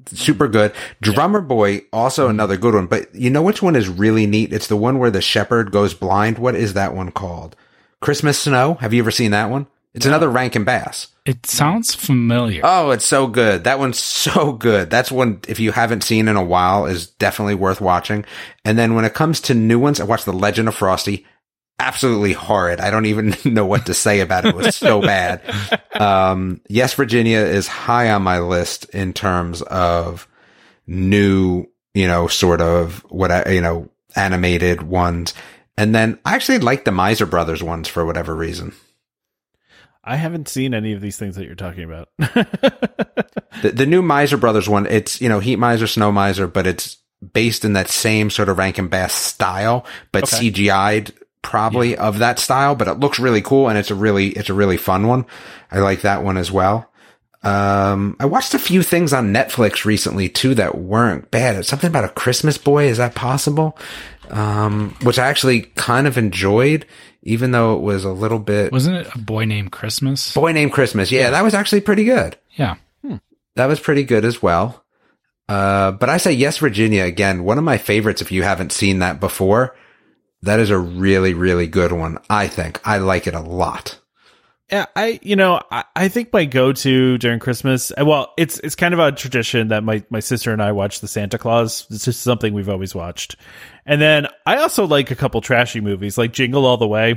[0.06, 0.72] Super good.
[1.00, 2.86] Drummer Boy, also another good one.
[2.86, 4.52] But you know which one is really neat?
[4.52, 6.38] It's the one where the shepherd goes blind.
[6.38, 7.54] What is that one called?
[8.00, 8.74] Christmas Snow.
[8.80, 9.66] Have you ever seen that one?
[9.92, 11.08] It's another Rankin Bass.
[11.26, 12.60] It sounds familiar.
[12.64, 13.64] Oh, it's so good.
[13.64, 14.88] That one's so good.
[14.88, 18.24] That's one, if you haven't seen in a while, is definitely worth watching.
[18.64, 21.26] And then when it comes to new ones, I watched The Legend of Frosty.
[21.80, 22.78] Absolutely horrid.
[22.78, 24.50] I don't even know what to say about it.
[24.50, 25.42] It was so bad.
[25.98, 30.28] Um, yes, Virginia is high on my list in terms of
[30.86, 35.32] new, you know, sort of what I, you know, animated ones.
[35.76, 38.74] And then I actually like the Miser Brothers ones for whatever reason.
[40.04, 42.08] I haven't seen any of these things that you're talking about.
[43.62, 46.96] The, the new Miser Brothers one, it's, you know, Heat Miser, Snow Miser, but it's
[47.34, 50.50] based in that same sort of Rankin Bass style, but Okay.
[50.50, 54.50] CGI'd probably of that style, but it looks really cool and it's a really, it's
[54.50, 55.26] a really fun one.
[55.70, 56.90] I like that one as well.
[57.42, 61.56] Um, I watched a few things on Netflix recently too that weren't bad.
[61.56, 62.84] It's something about a Christmas boy.
[62.88, 63.78] Is that possible?
[64.28, 66.84] Um, which I actually kind of enjoyed,
[67.22, 70.34] even though it was a little bit Wasn't it a boy named Christmas?
[70.34, 71.10] boy named Christmas.
[71.10, 72.36] Yeah, that was actually pretty good.
[72.56, 72.76] Yeah.
[73.56, 74.84] That was pretty good as well.
[75.48, 77.42] Uh, but I say yes, Virginia again.
[77.42, 78.22] One of my favorites.
[78.22, 79.74] If you haven't seen that before,
[80.42, 82.18] that is a really, really good one.
[82.28, 83.98] I think I like it a lot.
[84.70, 87.90] Yeah, I you know I, I think my go to during Christmas.
[87.90, 91.00] uh, Well, it's it's kind of a tradition that my my sister and I watch
[91.00, 91.86] the Santa Claus.
[91.90, 93.34] It's just something we've always watched.
[93.84, 97.16] And then I also like a couple trashy movies, like Jingle All the Way.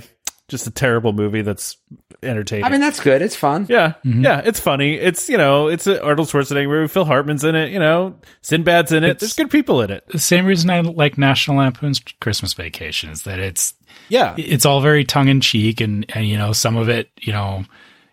[0.50, 1.78] Just a terrible movie that's
[2.22, 2.66] entertaining.
[2.66, 3.22] I mean, that's good.
[3.22, 3.66] It's fun.
[3.70, 4.24] yeah, mm-hmm.
[4.24, 4.96] yeah, it's funny.
[4.96, 6.88] It's you know, it's an Arnold Schwarzenegger movie.
[6.90, 7.72] Phil Hartman's in it.
[7.72, 9.12] You know, Sinbad's in it.
[9.12, 10.06] It's- There's good people in it.
[10.10, 13.74] The same reason I like National Lampoon's Christmas Vacation is that it's
[14.10, 17.32] Yeah, it's all very tongue in cheek and, and you know some of it you
[17.32, 17.64] know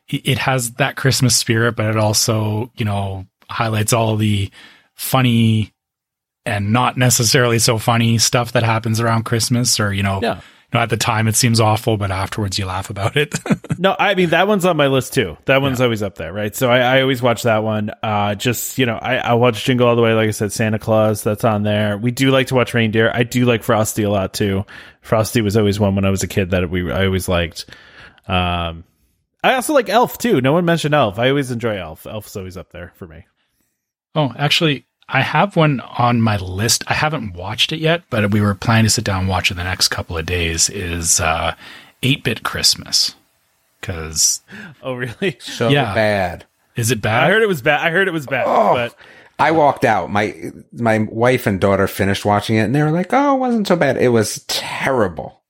[0.08, 4.50] it, it has that Christmas spirit, but it also you know highlights all the
[4.94, 5.72] funny
[6.46, 10.20] and not necessarily so funny stuff that happens around Christmas or you know.
[10.22, 10.40] Yeah.
[10.72, 13.34] Know, at the time it seems awful, but afterwards you laugh about it.
[13.78, 15.38] No, I mean that one's on my list too.
[15.46, 16.54] That one's always up there, right?
[16.54, 17.90] So I, I always watch that one.
[18.02, 20.12] Uh, just you know, I, I watch Jingle All the Way.
[20.12, 21.22] Like I said, Santa Claus.
[21.22, 21.96] That's on there.
[21.96, 23.10] We do like to watch Reindeer.
[23.14, 24.66] I do like Frosty a lot too.
[25.00, 27.64] Frosty was always one when I was a kid that we I always liked.
[28.28, 28.84] Um,
[29.42, 30.42] I also like Elf too.
[30.42, 31.18] No one mentioned Elf.
[31.18, 32.06] I always enjoy Elf.
[32.06, 33.24] Elf's always up there for me.
[34.14, 36.84] Oh, actually, I have one on my list.
[36.86, 39.54] I haven't watched it yet, but we were planning to sit down and watch it
[39.54, 40.70] the next couple of days.
[40.70, 41.54] Is uh,
[42.02, 43.14] 8-Bit Christmas?
[43.80, 44.40] Because
[44.82, 45.36] Oh really?
[45.40, 45.94] So Yeah.
[45.94, 46.44] bad.
[46.76, 47.24] is it bad?
[47.24, 47.84] I heard it was bad.
[47.86, 48.74] I heard it was bad, Oh.
[48.74, 48.94] but
[49.38, 50.10] I walked out.
[50.10, 50.34] My
[50.72, 53.74] my wife and daughter finished watching it, and they were like, "Oh, it wasn't so
[53.74, 53.96] bad.
[53.96, 55.40] It was terrible."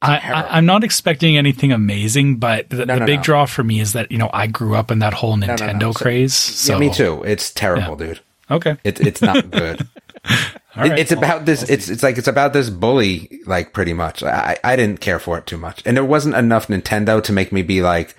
[0.00, 3.22] I, I, I'm not expecting anything amazing, but the, No, the no, big no.
[3.24, 5.80] draw for me is that you know I grew up in that whole no, Nintendo
[5.80, 5.90] no.
[5.92, 6.32] So- craze.
[6.34, 7.24] So yeah, me too.
[7.24, 8.20] It's terrible, dude.
[8.50, 9.86] Okay, It, it's not good.
[10.76, 10.98] All It- right.
[10.98, 11.68] it's about this.
[11.68, 14.22] It's it's like it's about this bully, like pretty much.
[14.22, 17.52] I I didn't care for it too much, and there wasn't enough Nintendo to make
[17.52, 18.14] me be like,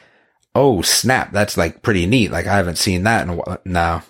[0.55, 3.57] "Oh snap, that's like pretty neat." Like I haven't seen that in a while.
[3.65, 4.01] No,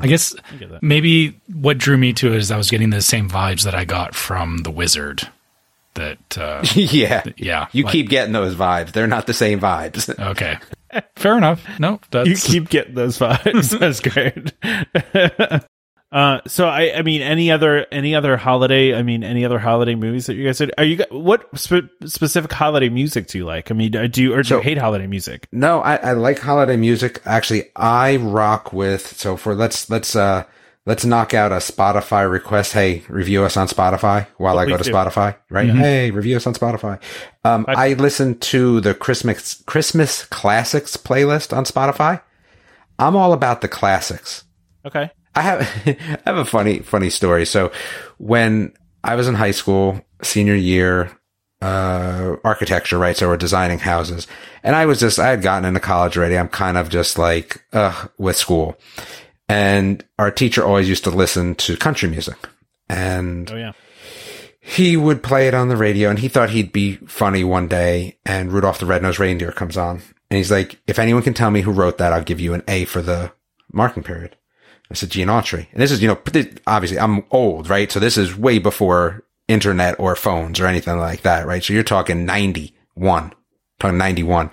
[0.00, 3.30] I guess get maybe what drew me to it is I was getting the same
[3.30, 5.28] vibes that I got from the Wizard.
[5.94, 8.92] That uh, yeah, yeah, you like- keep getting those vibes.
[8.92, 10.08] They're not the same vibes.
[10.30, 10.58] okay.
[11.16, 11.64] Fair enough.
[11.78, 13.78] No, that's you keep getting those vibes.
[13.78, 14.52] That's great.
[16.12, 18.94] uh, so I, I mean, any other, any other holiday?
[18.94, 20.72] I mean, any other holiday movies that you guys did?
[20.78, 23.70] Are you what spe- specific holiday music do you like?
[23.70, 25.48] I mean, uh, do you or do So- you hate holiday music?
[25.52, 27.20] No, I, I like holiday music.
[27.26, 29.06] Actually, I rock with.
[29.16, 30.44] So for let's let's uh
[30.86, 32.72] let's knock out a Spotify request.
[32.72, 34.90] Hey, review us on Spotify while I go to do.
[34.90, 35.36] Spotify.
[35.50, 35.68] Right?
[35.68, 37.00] Hey, review us on Spotify.
[37.44, 42.22] Um, I listen to the Christmas Christmas classics playlist on Spotify.
[42.98, 44.44] I'm all about the classics.
[44.84, 45.10] Okay.
[45.34, 47.44] I have I have a funny funny story.
[47.44, 47.72] So
[48.18, 48.72] when
[49.04, 51.10] I was in high school, senior year,
[51.60, 53.16] uh, architecture, right?
[53.16, 54.26] So we're designing houses,
[54.62, 56.38] and I was just I had gotten into college already.
[56.38, 58.78] I'm kind of just like uh with school,
[59.48, 62.36] and our teacher always used to listen to country music,
[62.88, 63.72] and Oh yeah.
[64.60, 68.18] he would play it on the radio and he thought he'd be funny one day
[68.24, 71.60] and Rudolph the Red-Nosed Reindeer comes on and he's like, if anyone can tell me
[71.60, 73.32] who wrote that, I'll give you an A for the
[73.72, 74.36] marking period.
[74.90, 75.68] I said, Gene Autry.
[75.72, 76.18] And this is, you know,
[76.66, 77.90] obviously I'm old, right?
[77.90, 81.62] So this is way before internet or phones or anything like that, right?
[81.62, 83.32] So you're talking 91,
[83.78, 84.50] talking 91.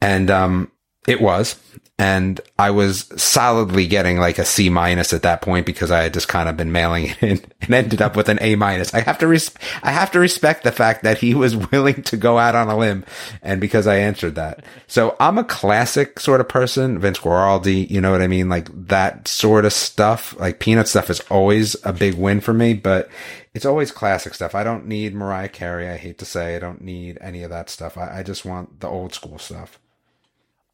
[0.00, 0.71] And, um,
[1.06, 1.56] It was.
[1.98, 6.14] And I was solidly getting like a C minus at that point because I had
[6.14, 8.92] just kind of been mailing it in and ended up with an A minus.
[8.92, 12.16] I have to res- I have to respect the fact that he was willing to
[12.16, 13.04] go out on a limb
[13.40, 14.64] and because I answered that.
[14.88, 18.48] So I'm a classic sort of person, Vince Guaraldi, you know what I mean?
[18.48, 22.74] Like that sort of stuff, like peanut stuff is always a big win for me,
[22.74, 23.08] but
[23.54, 24.54] it's always classic stuff.
[24.54, 25.88] I don't need Mariah Carey.
[25.88, 27.96] I hate to say I don't need any of that stuff.
[27.96, 29.78] I, I just want the old school stuff.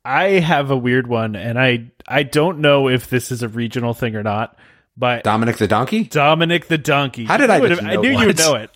[0.05, 3.95] I have a weird one, and I I don't know if this is a regional
[3.95, 4.57] thing or not.
[4.97, 7.25] But Dominic the Donkey, Dominic the Donkey.
[7.25, 7.61] How did I?
[7.61, 8.71] would just have- I know knew you would know it.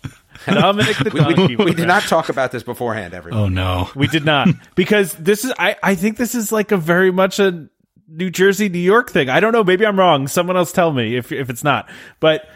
[0.45, 1.55] Dominic the We, Donkey.
[1.57, 3.39] we, we did not talk about this beforehand, everyone.
[3.41, 3.89] Oh no.
[3.95, 5.51] We did not because this is.
[5.59, 7.67] I I think this is like a very much a
[8.07, 9.29] New Jersey, New York thing.
[9.29, 9.63] I don't know.
[9.63, 10.27] Maybe I'm wrong.
[10.27, 11.89] Someone else tell me if if it's not.
[12.19, 12.47] But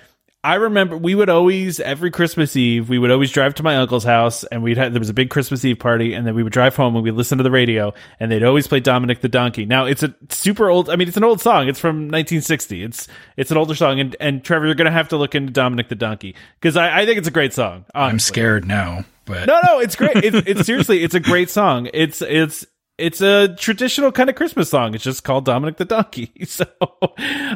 [0.44, 4.04] I remember we would always every Christmas Eve we would always drive to my uncle's
[4.04, 6.54] house and we'd have there was a big Christmas Eve party and then we would
[6.54, 9.66] drive home and we'd listen to the radio and they'd always play Dominic the Donkey.
[9.66, 10.90] Now it's a super old.
[10.90, 11.68] I mean, it's an old song.
[11.68, 12.84] It's from 1960.
[12.84, 14.00] It's it's an older song.
[14.00, 17.06] And and Trevor, you're gonna have to look into Dominic the Donkey because I, I
[17.06, 17.86] think it's a great song.
[17.94, 20.18] I'm scared now, but No, no, it's great.
[20.18, 21.90] It's, it's seriously, it's a great song.
[21.94, 22.66] It's it's
[22.98, 24.96] it's a traditional kind of Christmas song.
[24.96, 26.32] It's just called Dominic the Donkey.
[26.46, 26.66] So,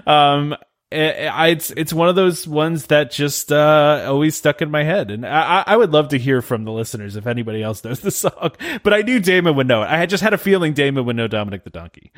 [0.06, 0.56] um,
[0.92, 5.26] it's it's one of those ones that just uh, always stuck in my head, and
[5.26, 8.52] I, I would love to hear from the listeners if anybody else knows the song.
[8.84, 9.88] But I knew Damon would know it.
[9.88, 12.12] I had just had a feeling Damon would know Dominic the Donkey.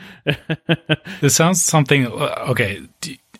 [1.21, 2.07] this sounds something.
[2.07, 2.81] uh, Okay,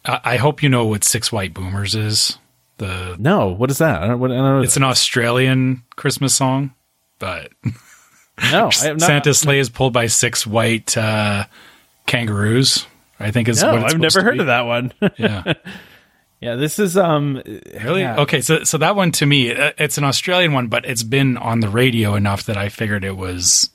[0.06, 2.38] I hope you know what Six White Boomers is.
[2.78, 4.02] The No, what is that?
[4.04, 4.62] I don't, what, I don't know.
[4.62, 6.74] it's an Australian Christmas song,
[7.20, 7.52] but
[8.52, 11.46] no, I am not, Santa's sleigh is pulled by six white uh,
[12.08, 12.86] kangaroos.
[13.20, 14.40] I think is No, I've never heard be.
[14.42, 14.92] of that one.
[15.18, 15.54] Yeah,
[16.42, 17.42] yeah, this is um
[17.82, 18.02] really.
[18.02, 18.20] yeah.
[18.22, 21.38] Okay, so so that one to me, uh, it's an Australian one, but it's been
[21.38, 23.70] on the radio enough that I figured it was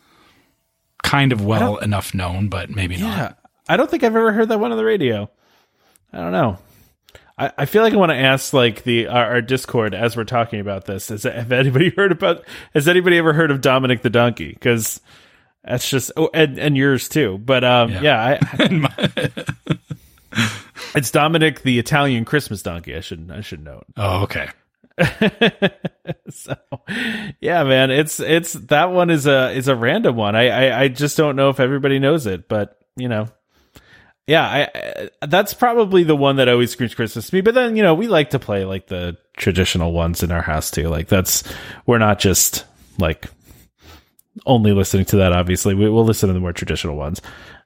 [1.03, 3.09] kind of well enough known, but maybe not.
[3.09, 3.39] Yeah, not.
[3.69, 5.31] I don't think I've ever heard that one on the radio.
[6.13, 6.59] I don't know.
[7.39, 10.25] I, I feel like I want to ask like the our, our Discord as we're
[10.25, 11.09] talking about this.
[11.09, 12.45] Has have anybody heard about?
[12.75, 14.49] Has anybody ever heard of Dominic the Donkey?
[14.53, 15.01] Because
[15.69, 17.39] that's just oh, and and yours too.
[17.39, 18.39] But um, yeah, Yeah.
[18.59, 19.31] I,
[20.95, 22.97] it's Dominic the Italian Christmas donkey.
[22.97, 23.85] I should I should note.
[23.97, 24.49] Oh, okay.
[26.31, 26.57] so
[27.41, 30.89] yeah man it's it's that one is a is a random one I, I i
[30.89, 33.29] just don't know if everybody knows it but you know
[34.27, 37.77] yeah i, I that's probably the one that always screams christmas to me but then
[37.77, 41.07] you know we like to play like the traditional ones in our house too like
[41.07, 41.45] that's
[41.87, 42.65] we're not just
[42.99, 43.31] like
[44.47, 47.21] only listening to that obviously we, we'll listen to the more traditional ones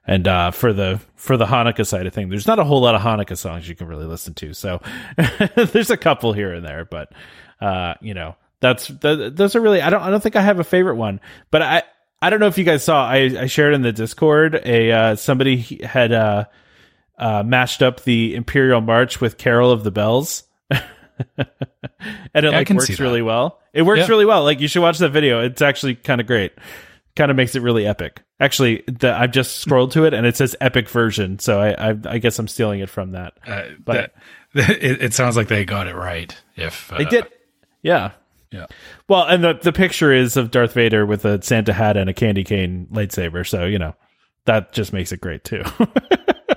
[0.05, 2.95] and uh, for the for the Hanukkah side of things, there's not a whole lot
[2.95, 4.53] of Hanukkah songs you can really listen to.
[4.53, 4.81] So
[5.55, 7.11] there's a couple here and there, but
[7.61, 10.59] uh, you know that's th- those are really I don't I don't think I have
[10.59, 11.83] a favorite one, but I
[12.21, 15.15] I don't know if you guys saw I, I shared in the Discord a uh,
[15.15, 16.45] somebody had uh,
[17.17, 20.43] uh, matched up the Imperial March with Carol of the Bells.
[21.37, 23.59] and it I like works really well.
[23.73, 24.07] It works Yeah.
[24.07, 24.43] really well.
[24.43, 25.43] Like you should watch that video.
[25.43, 26.53] It's actually kind of great.
[27.15, 28.21] Kind of makes it really epic.
[28.39, 31.37] Actually, the, I've just scrolled to it and it says epic version.
[31.39, 33.33] So I, I, I guess I'm stealing it from that.
[33.45, 34.13] Uh, But-
[34.55, 36.35] that, it, it sounds like they got it right.
[36.55, 37.27] If uh, They did.
[37.81, 38.11] Yeah.
[38.51, 38.65] yeah.
[39.07, 42.13] Well, and the, the picture is of Darth Vader with a Santa hat and a
[42.13, 43.47] candy cane lightsaber.
[43.47, 43.95] So, you know,
[44.45, 45.63] that just makes it great too.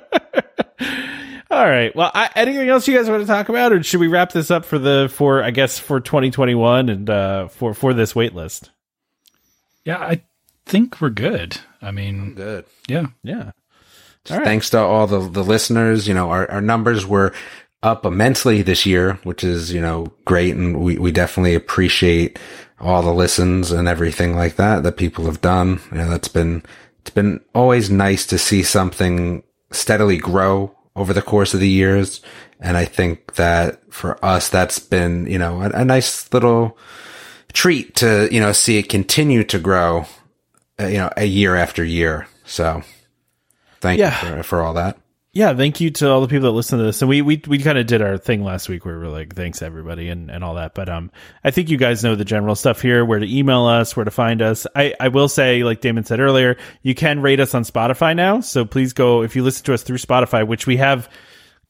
[1.51, 1.95] All right.
[1.95, 4.51] Well, I, anything else you guys want to talk about, or should we wrap this
[4.51, 8.71] up for the for I guess for 2021 and uh, for for this wait list?
[9.85, 10.23] Yeah, I
[10.67, 11.59] think we're good.
[11.81, 12.65] I mean, Good.
[12.89, 13.07] yeah.
[13.23, 13.53] Yeah.
[14.31, 14.45] All right.
[14.45, 16.09] Thanks to all the, the listeners.
[16.09, 17.33] You know, our, our numbers were
[17.83, 20.57] up immensely this year, which is, you know, great.
[20.57, 22.39] And we, we definitely appreciate
[22.81, 25.81] all the listens and everything like that that people have done.
[25.93, 26.65] You know, that's been,
[27.01, 32.21] it's been always nice to see something steadily grow over the course of the years.
[32.59, 36.77] And I think that for us, that's been, you know, a, a nice little
[37.53, 40.07] treat to, you know, see it continue to grow,
[40.81, 42.27] uh, you know, a year after year.
[42.45, 42.83] So
[43.81, 44.21] thank Yeah.
[44.31, 44.99] you for, for all that.
[45.37, 47.03] Yeah, thank you to all the people that listen to this.
[47.03, 49.35] And we we we kind of did our thing last week where we are like,
[49.35, 50.75] thanks everybody and, and all that.
[50.75, 51.11] But um
[51.45, 54.11] I think you guys know the general stuff here, where to email us, where to
[54.11, 54.67] find us.
[54.75, 58.41] I, I will say, like Damon said earlier, you can rate us on Spotify now.
[58.41, 61.07] So please go if you listen to us through Spotify, which we have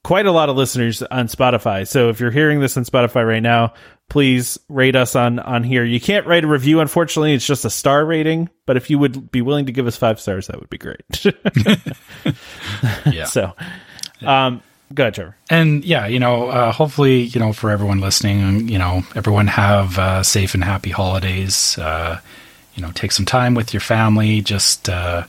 [0.07, 1.85] quite a lot of listeners on Spotify.
[1.85, 3.75] So if you're hearing this on Spotify right now,
[4.09, 5.83] please rate us on on here.
[5.83, 7.35] You can't write a review, unfortunately.
[7.35, 8.49] It's just a star rating.
[8.67, 11.01] But if you would be willing to give us five stars, that would be great.
[13.11, 13.25] Yeah.
[13.25, 13.53] so,
[14.25, 14.63] um,
[14.95, 15.37] go ahead, Trevor.
[15.51, 19.99] And yeah, you know, uh, hopefully, you know, for everyone listening, you know, everyone have
[19.99, 21.77] uh, safe and happy holidays.
[21.79, 22.21] Uh,
[22.77, 24.41] you know, take some time with your family.
[24.41, 25.27] Just uh,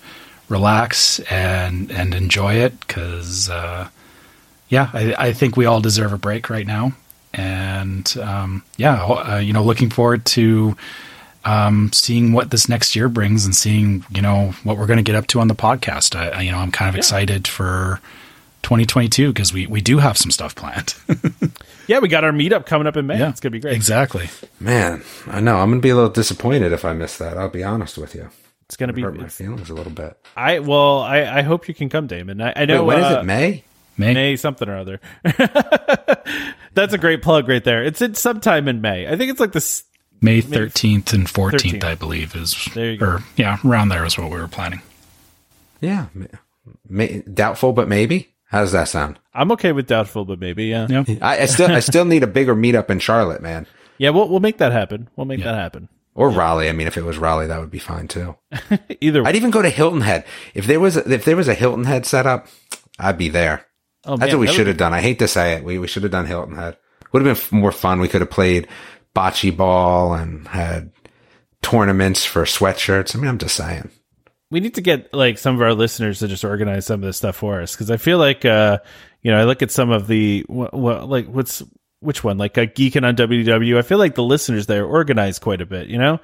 [0.49, 3.89] relax and and enjoy it because uh,
[4.69, 6.93] yeah, I, I think we all deserve a break right now,
[7.33, 10.75] and um, yeah, uh, you know, looking forward to
[11.45, 15.03] um, seeing what this next year brings and seeing you know what we're going to
[15.03, 16.15] get up to on the podcast.
[16.15, 16.99] I, I, you know, I'm kind of yeah.
[16.99, 18.01] excited for
[18.63, 20.95] 2022 because we we do have some stuff planned.
[21.87, 23.19] yeah, we got our meetup coming up in May.
[23.19, 23.75] Yeah, it's gonna be great.
[23.75, 24.29] Exactly.
[24.59, 27.37] Man, I know I'm gonna be a little disappointed if I miss that.
[27.37, 28.29] I'll be honest with you.
[28.65, 30.17] It's gonna be hurt my feelings a little bit.
[30.35, 32.41] I well, I, I hope you can come, Damon.
[32.41, 32.83] I, I know.
[32.83, 33.23] Wait, when uh, is it?
[33.23, 33.63] May.
[33.97, 34.13] May.
[34.13, 34.99] May something or other.
[36.73, 37.83] That's a great plug right there.
[37.83, 39.07] It's in sometime in May.
[39.07, 39.83] I think it's like this
[40.21, 42.55] May thirteenth and fourteenth, I believe is.
[42.73, 43.05] There you go.
[43.05, 44.81] Or yeah, around there is what we were planning.
[45.81, 46.07] Yeah,
[46.87, 48.33] may, doubtful, but maybe.
[48.45, 49.19] How does that sound?
[49.33, 50.65] I'm okay with doubtful, but maybe.
[50.65, 50.87] Yeah.
[50.89, 51.03] yeah.
[51.21, 53.67] I, I still I still need a bigger meetup in Charlotte, man.
[53.97, 55.09] Yeah, we'll we'll make that happen.
[55.15, 55.51] We'll make yeah.
[55.51, 55.89] that happen.
[56.15, 56.69] Or Raleigh.
[56.69, 58.35] I mean, if it was Raleigh, that would be fine too.
[59.01, 59.21] Either.
[59.21, 59.29] Way.
[59.29, 60.25] I'd even go to Hilton Head
[60.55, 62.47] if there was a, if there was a Hilton Head set up.
[62.97, 63.66] I'd be there.
[64.07, 64.93] Oh, That's man, what we should have done.
[64.93, 65.63] I hate to say it.
[65.63, 66.77] We we should have done Hilton Head.
[67.11, 67.99] Would have been more fun.
[67.99, 68.67] We could have played
[69.15, 70.91] bocce ball and had
[71.61, 73.15] tournaments for sweatshirts.
[73.15, 73.89] I mean, I'm just saying.
[74.49, 77.17] We need to get like some of our listeners to just organize some of this
[77.17, 78.79] stuff for us because I feel like uh,
[79.21, 81.61] you know I look at some of the what, what like what's
[81.99, 83.77] which one like a uh, geeking on WW.
[83.77, 85.87] I feel like the listeners there organize quite a bit.
[85.87, 86.19] You know,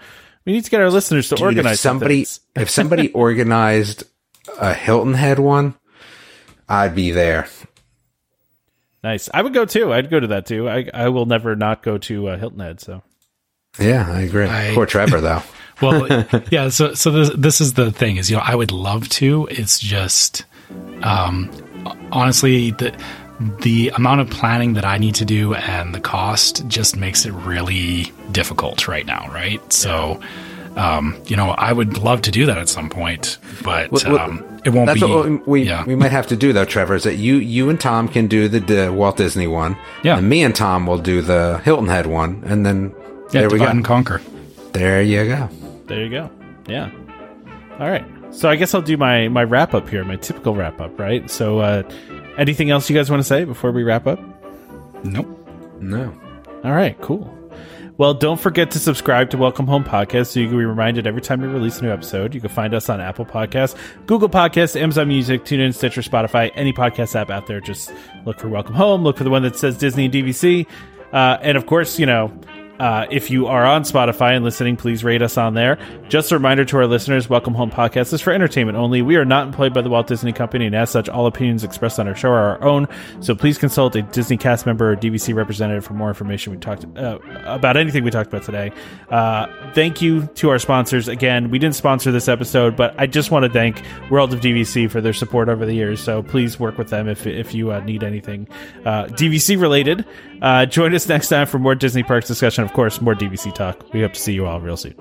[0.45, 1.73] we need to get our listeners to Dude, organize.
[1.73, 2.25] If somebody
[2.55, 4.05] if somebody organized
[4.57, 5.75] a Hilton Head one,
[6.69, 7.47] I'd be there.
[9.03, 9.29] Nice.
[9.33, 9.91] I would go too.
[9.91, 10.69] I'd go to that too.
[10.69, 12.79] I I will never not go to uh, Hilton Head.
[12.79, 13.03] So.
[13.79, 14.45] Yeah, I agree.
[14.47, 15.41] I, Poor Trevor, though.
[15.81, 16.69] well, yeah.
[16.69, 19.47] So so this this is the thing is you know I would love to.
[19.51, 20.45] It's just,
[21.01, 21.51] um,
[22.11, 22.95] honestly the
[23.61, 27.31] the amount of planning that I need to do and the cost just makes it
[27.31, 29.29] really difficult right now.
[29.31, 29.73] Right.
[29.73, 30.21] So.
[30.75, 34.19] Um, you know, I would love to do that at some point, but well, well,
[34.19, 35.05] um, it won't that's be.
[35.05, 35.85] What we yeah.
[35.85, 36.95] we might have to do though, Trevor.
[36.95, 40.27] Is that you you and Tom can do the, the Walt Disney one, yeah, and
[40.27, 42.93] me and Tom will do the Hilton Head one, and then
[43.31, 44.19] yeah, there we go and conquer.
[44.71, 45.49] There you go.
[45.85, 46.29] There you go.
[46.67, 46.89] Yeah.
[47.79, 48.05] All right.
[48.31, 51.29] So I guess I'll do my my wrap up here, my typical wrap up, right?
[51.29, 51.83] So, uh,
[52.37, 54.19] anything else you guys want to say before we wrap up?
[55.03, 55.27] Nope.
[55.79, 56.13] No.
[56.63, 56.99] All right.
[57.01, 57.31] Cool.
[57.95, 61.21] Well, don't forget to subscribe to Welcome Home Podcast so you can be reminded every
[61.21, 62.33] time we release a new episode.
[62.33, 63.77] You can find us on Apple Podcasts,
[64.07, 67.61] Google Podcasts, Amazon Music, TuneIn, Stitcher, Spotify, any podcast app out there.
[67.61, 67.93] Just
[68.25, 69.03] look for Welcome Home.
[69.03, 70.65] Look for the one that says Disney and DVC.
[71.11, 72.33] Uh, and of course, you know,
[72.79, 75.77] uh, if you are on Spotify and listening, please rate us on there.
[76.09, 79.01] Just a reminder to our listeners Welcome Home Podcast is for entertainment only.
[79.01, 81.99] We are not employed by the Walt Disney Company, and as such, all opinions expressed
[81.99, 82.87] on our show are our own.
[83.19, 86.85] So please consult a Disney cast member or DVC representative for more information we talked
[86.97, 88.71] uh, about anything we talked about today.
[89.09, 91.07] Uh, thank you to our sponsors.
[91.07, 94.89] Again, we didn't sponsor this episode, but I just want to thank World of DVC
[94.89, 96.01] for their support over the years.
[96.01, 98.47] So please work with them if, if you uh, need anything
[98.85, 100.05] uh, DVC related.
[100.41, 103.53] Uh, join us next time for more Disney Parks discussion and of course, more DVC
[103.53, 103.91] talk.
[103.93, 104.95] We hope to see you all real soon.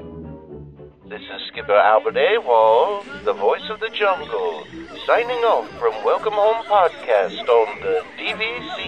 [1.09, 4.65] This is Skipper Albert Awol, the voice of the jungle,
[5.07, 8.79] signing off from Welcome Home Podcast on the DVC.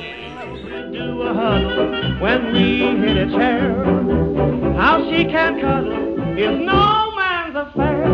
[2.21, 3.75] When we hit a chair.
[4.75, 8.07] how she can cuddle is no man's affair.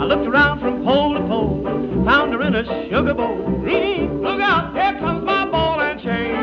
[0.00, 1.62] I looked around from pole to pole,
[2.06, 3.36] found her in a sugar bowl.
[3.60, 6.35] Look out, here comes my ball and chain.